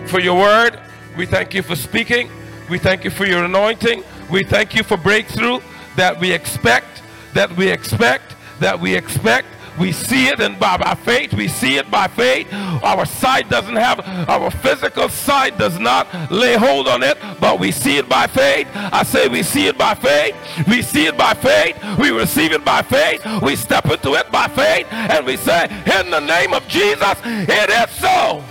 for 0.06 0.20
your 0.20 0.38
word. 0.38 0.78
We 1.16 1.24
thank 1.24 1.54
you 1.54 1.62
for 1.62 1.74
speaking. 1.74 2.30
We 2.68 2.78
thank 2.78 3.04
you 3.04 3.10
for 3.10 3.26
your 3.26 3.44
anointing. 3.44 4.02
We 4.30 4.42
thank 4.42 4.74
you 4.74 4.82
for 4.82 4.96
breakthrough 4.96 5.60
that 5.96 6.18
we 6.18 6.32
expect, 6.32 7.02
that 7.34 7.56
we 7.56 7.70
expect, 7.70 8.34
that 8.60 8.80
we 8.80 8.94
expect. 8.94 9.46
We 9.78 9.92
see 9.92 10.28
it 10.28 10.40
and 10.40 10.58
by, 10.58 10.78
by 10.78 10.94
faith. 10.94 11.34
We 11.34 11.48
see 11.48 11.76
it 11.76 11.90
by 11.90 12.08
faith. 12.08 12.48
Our 12.52 13.04
sight 13.04 13.50
doesn't 13.50 13.76
have, 13.76 14.00
our 14.28 14.50
physical 14.50 15.08
sight 15.08 15.58
does 15.58 15.78
not 15.78 16.30
lay 16.30 16.56
hold 16.56 16.88
on 16.88 17.02
it, 17.02 17.18
but 17.40 17.60
we 17.60 17.70
see 17.70 17.98
it 17.98 18.08
by 18.08 18.26
faith. 18.26 18.66
I 18.74 19.02
say 19.02 19.28
we 19.28 19.42
see 19.42 19.66
it 19.66 19.76
by 19.76 19.94
faith. 19.94 20.34
We 20.66 20.82
see 20.82 21.06
it 21.06 21.16
by 21.16 21.34
faith. 21.34 21.76
We 21.98 22.10
receive 22.10 22.52
it 22.52 22.64
by 22.64 22.82
faith. 22.82 23.22
We 23.42 23.54
step 23.54 23.84
into 23.86 24.14
it 24.14 24.32
by 24.32 24.48
faith. 24.48 24.86
And 24.90 25.26
we 25.26 25.36
say, 25.36 25.64
in 26.00 26.10
the 26.10 26.20
name 26.20 26.54
of 26.54 26.66
Jesus, 26.68 27.18
it 27.24 27.70
is 27.70 27.90
so. 27.96 28.42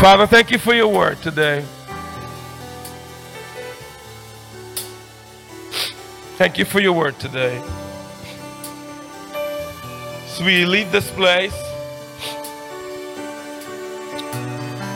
Father, 0.00 0.28
thank 0.28 0.52
you 0.52 0.58
for 0.58 0.72
your 0.72 0.86
word 0.86 1.20
today. 1.22 1.64
Thank 6.36 6.56
you 6.56 6.64
for 6.64 6.78
your 6.78 6.92
word 6.92 7.18
today. 7.18 7.60
So 10.28 10.44
we 10.44 10.64
leave 10.64 10.92
this 10.92 11.10
place. 11.10 11.52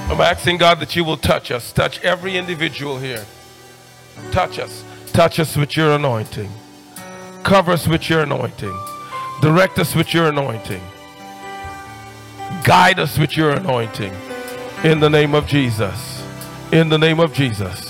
I'm 0.09 0.21
asking 0.21 0.59
God 0.59 0.79
that 0.79 0.95
you 0.95 1.03
will 1.03 1.17
touch 1.17 1.51
us, 1.51 1.73
touch 1.73 2.01
every 2.05 2.37
individual 2.37 3.01
here. 3.01 3.27
Touch 4.31 4.61
us. 4.61 4.85
Touch 5.13 5.41
us 5.41 5.57
with 5.57 5.77
your 5.77 5.97
anointing. 5.97 6.51
Cover 7.43 7.73
us 7.73 7.89
with 7.89 8.09
your 8.09 8.21
anointing. 8.21 8.79
Direct 9.41 9.81
us 9.81 9.97
with 9.97 10.15
your 10.15 10.29
anointing. 10.29 10.83
Guide 12.63 13.01
us 13.01 13.19
with 13.19 13.37
your 13.37 13.51
anointing. 13.51 14.15
In 14.85 14.99
the 14.99 15.09
name 15.09 15.33
of 15.33 15.47
Jesus. 15.47 16.24
In 16.72 16.89
the 16.89 16.99
name 16.99 17.20
of 17.20 17.33
Jesus. 17.33 17.80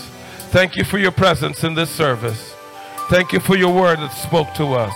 Thank 0.51 0.77
you 0.77 0.85
for 0.85 0.99
your 0.99 1.11
presence 1.11 1.65
in 1.65 1.75
this 1.75 1.89
service. 1.89 2.55
Thank 3.09 3.33
you 3.33 3.41
for 3.41 3.57
your 3.57 3.75
word 3.75 3.99
that 4.01 4.11
spoke 4.11 4.53
to 4.57 4.75
us. 4.75 4.95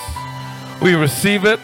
We 0.83 0.95
receive 0.95 1.47
it. 1.47 1.59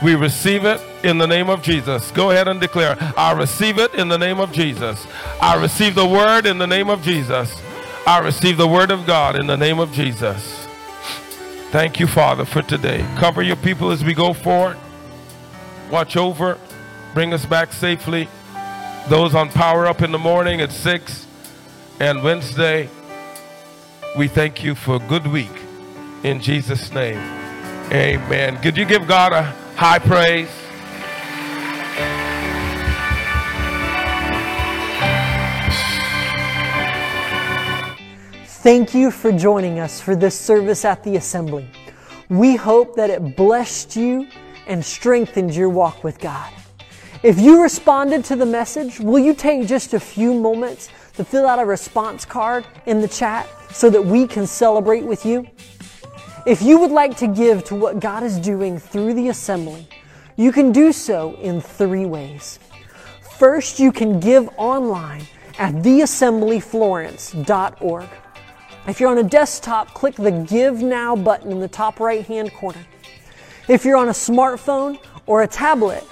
We 0.00 0.14
receive 0.14 0.64
it 0.64 0.80
in 1.02 1.18
the 1.18 1.26
name 1.26 1.48
of 1.48 1.62
Jesus. 1.62 2.12
Go 2.12 2.30
ahead 2.30 2.46
and 2.46 2.60
declare, 2.60 2.96
I 3.16 3.32
receive 3.32 3.80
it 3.80 3.92
in 3.94 4.06
the 4.06 4.18
name 4.18 4.38
of 4.38 4.52
Jesus. 4.52 5.04
I 5.40 5.60
receive 5.60 5.96
the 5.96 6.06
word 6.06 6.46
in 6.46 6.58
the 6.58 6.66
name 6.68 6.88
of 6.88 7.02
Jesus. 7.02 7.52
I 8.06 8.20
receive 8.20 8.58
the 8.58 8.68
word 8.68 8.92
of 8.92 9.04
God 9.04 9.34
in 9.34 9.48
the 9.48 9.56
name 9.56 9.80
of 9.80 9.90
Jesus. 9.90 10.68
Thank 11.72 11.98
you, 11.98 12.06
Father, 12.06 12.44
for 12.44 12.62
today. 12.62 13.04
Cover 13.16 13.42
your 13.42 13.56
people 13.56 13.90
as 13.90 14.04
we 14.04 14.14
go 14.14 14.32
forward. 14.32 14.76
Watch 15.90 16.16
over. 16.16 16.56
Bring 17.14 17.34
us 17.34 17.44
back 17.44 17.72
safely. 17.72 18.28
Those 19.08 19.34
on 19.34 19.50
Power 19.50 19.86
Up 19.86 20.00
in 20.00 20.12
the 20.12 20.18
morning 20.18 20.60
at 20.60 20.70
6 20.72 21.26
and 22.00 22.22
Wednesday, 22.22 22.88
we 24.16 24.28
thank 24.28 24.62
you 24.62 24.74
for 24.74 24.96
a 24.96 24.98
good 25.00 25.26
week. 25.26 25.50
In 26.22 26.40
Jesus' 26.40 26.92
name, 26.92 27.18
amen. 27.92 28.56
Could 28.58 28.76
you 28.76 28.84
give 28.84 29.06
God 29.06 29.32
a 29.32 29.42
high 29.76 29.98
praise? 29.98 30.48
Thank 38.62 38.94
you 38.94 39.10
for 39.10 39.32
joining 39.32 39.80
us 39.80 40.00
for 40.00 40.14
this 40.14 40.38
service 40.38 40.84
at 40.84 41.02
the 41.02 41.16
assembly. 41.16 41.68
We 42.28 42.54
hope 42.54 42.94
that 42.94 43.10
it 43.10 43.36
blessed 43.36 43.96
you 43.96 44.28
and 44.68 44.84
strengthened 44.84 45.54
your 45.54 45.68
walk 45.68 46.04
with 46.04 46.20
God. 46.20 46.52
If 47.22 47.38
you 47.38 47.62
responded 47.62 48.24
to 48.24 48.34
the 48.34 48.46
message, 48.46 48.98
will 48.98 49.20
you 49.20 49.32
take 49.32 49.68
just 49.68 49.94
a 49.94 50.00
few 50.00 50.34
moments 50.34 50.88
to 51.14 51.24
fill 51.24 51.46
out 51.46 51.60
a 51.60 51.64
response 51.64 52.24
card 52.24 52.66
in 52.86 53.00
the 53.00 53.06
chat 53.06 53.48
so 53.72 53.88
that 53.90 54.04
we 54.04 54.26
can 54.26 54.44
celebrate 54.44 55.04
with 55.04 55.24
you? 55.24 55.46
If 56.46 56.62
you 56.62 56.80
would 56.80 56.90
like 56.90 57.16
to 57.18 57.28
give 57.28 57.62
to 57.64 57.76
what 57.76 58.00
God 58.00 58.24
is 58.24 58.40
doing 58.40 58.76
through 58.76 59.14
the 59.14 59.28
assembly, 59.28 59.86
you 60.34 60.50
can 60.50 60.72
do 60.72 60.90
so 60.90 61.36
in 61.36 61.60
three 61.60 62.06
ways. 62.06 62.58
First, 63.38 63.78
you 63.78 63.92
can 63.92 64.18
give 64.18 64.48
online 64.56 65.24
at 65.60 65.74
theassemblyflorence.org. 65.74 68.08
If 68.88 68.98
you're 68.98 69.10
on 69.10 69.18
a 69.18 69.22
desktop, 69.22 69.94
click 69.94 70.16
the 70.16 70.32
Give 70.32 70.82
Now 70.82 71.14
button 71.14 71.52
in 71.52 71.60
the 71.60 71.68
top 71.68 72.00
right 72.00 72.26
hand 72.26 72.52
corner. 72.52 72.84
If 73.68 73.84
you're 73.84 73.96
on 73.96 74.08
a 74.08 74.12
smartphone 74.12 74.98
or 75.26 75.42
a 75.42 75.46
tablet, 75.46 76.02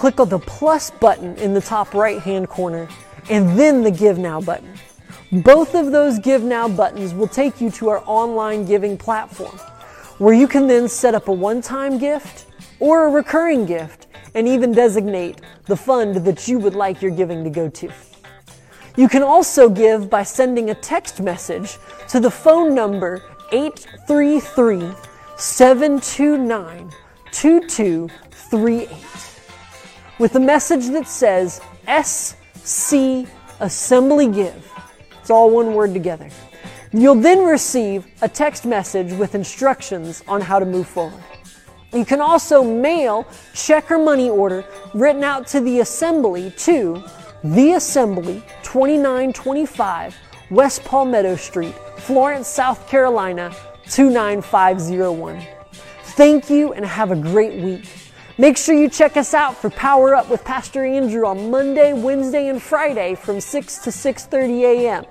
click 0.00 0.18
on 0.18 0.30
the 0.30 0.38
plus 0.38 0.90
button 0.92 1.36
in 1.36 1.52
the 1.52 1.60
top 1.60 1.92
right 1.92 2.20
hand 2.22 2.48
corner 2.48 2.88
and 3.28 3.58
then 3.58 3.82
the 3.82 3.90
Give 3.90 4.16
Now 4.16 4.40
button. 4.40 4.72
Both 5.30 5.74
of 5.74 5.92
those 5.92 6.18
Give 6.18 6.42
Now 6.42 6.70
buttons 6.70 7.12
will 7.12 7.28
take 7.28 7.60
you 7.60 7.70
to 7.72 7.90
our 7.90 8.02
online 8.06 8.64
giving 8.64 8.96
platform 8.96 9.58
where 10.16 10.32
you 10.32 10.48
can 10.48 10.66
then 10.66 10.88
set 10.88 11.14
up 11.14 11.28
a 11.28 11.32
one 11.32 11.60
time 11.60 11.98
gift 11.98 12.46
or 12.78 13.08
a 13.08 13.10
recurring 13.10 13.66
gift 13.66 14.06
and 14.34 14.48
even 14.48 14.72
designate 14.72 15.42
the 15.66 15.76
fund 15.76 16.16
that 16.24 16.48
you 16.48 16.58
would 16.58 16.74
like 16.74 17.02
your 17.02 17.10
giving 17.10 17.44
to 17.44 17.50
go 17.50 17.68
to. 17.68 17.92
You 18.96 19.06
can 19.06 19.22
also 19.22 19.68
give 19.68 20.08
by 20.08 20.22
sending 20.22 20.70
a 20.70 20.74
text 20.74 21.20
message 21.20 21.76
to 22.08 22.20
the 22.20 22.30
phone 22.30 22.74
number 22.74 23.22
833 23.52 24.94
729 25.36 26.90
2238 27.32 29.29
with 30.20 30.34
a 30.34 30.40
message 30.40 30.88
that 30.88 31.08
says 31.08 31.62
SC 31.88 33.26
Assembly 33.58 34.28
Give. 34.28 34.70
It's 35.18 35.30
all 35.30 35.50
one 35.50 35.72
word 35.72 35.94
together. 35.94 36.28
You'll 36.92 37.14
then 37.14 37.42
receive 37.46 38.06
a 38.20 38.28
text 38.28 38.66
message 38.66 39.14
with 39.14 39.34
instructions 39.34 40.22
on 40.28 40.42
how 40.42 40.58
to 40.58 40.66
move 40.66 40.86
forward. 40.86 41.24
You 41.94 42.04
can 42.04 42.20
also 42.20 42.62
mail 42.62 43.26
check 43.54 43.90
or 43.90 43.98
money 43.98 44.28
order 44.28 44.62
written 44.92 45.24
out 45.24 45.46
to 45.48 45.60
the 45.60 45.80
assembly 45.80 46.52
to 46.58 47.02
the 47.42 47.72
Assembly, 47.72 48.42
2925 48.62 50.14
West 50.50 50.84
Palmetto 50.84 51.34
Street, 51.36 51.74
Florence, 51.96 52.46
South 52.46 52.86
Carolina, 52.86 53.56
29501. 53.86 55.40
Thank 56.02 56.50
you 56.50 56.74
and 56.74 56.84
have 56.84 57.10
a 57.10 57.16
great 57.16 57.62
week. 57.62 57.88
Make 58.40 58.56
sure 58.56 58.74
you 58.74 58.88
check 58.88 59.18
us 59.18 59.34
out 59.34 59.54
for 59.54 59.68
Power 59.68 60.14
Up 60.14 60.30
with 60.30 60.42
Pastor 60.46 60.82
Andrew 60.82 61.26
on 61.26 61.50
Monday, 61.50 61.92
Wednesday, 61.92 62.48
and 62.48 62.60
Friday 62.60 63.14
from 63.14 63.38
6 63.38 63.78
to 63.80 63.90
6:30 63.90 64.62
a.m. 64.62 65.04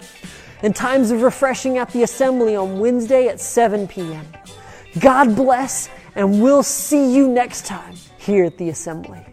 and 0.64 0.76
times 0.76 1.12
of 1.12 1.22
refreshing 1.22 1.78
at 1.78 1.92
the 1.92 2.02
assembly 2.02 2.56
on 2.56 2.80
Wednesday 2.80 3.28
at 3.28 3.40
7 3.40 3.88
p.m. 3.88 4.26
God 4.98 5.36
bless 5.36 5.90
and 6.16 6.42
we'll 6.42 6.64
see 6.64 7.16
you 7.16 7.28
next 7.28 7.68
time 7.68 7.94
here 8.18 8.46
at 8.46 8.58
the 8.58 8.70
assembly. 8.70 9.24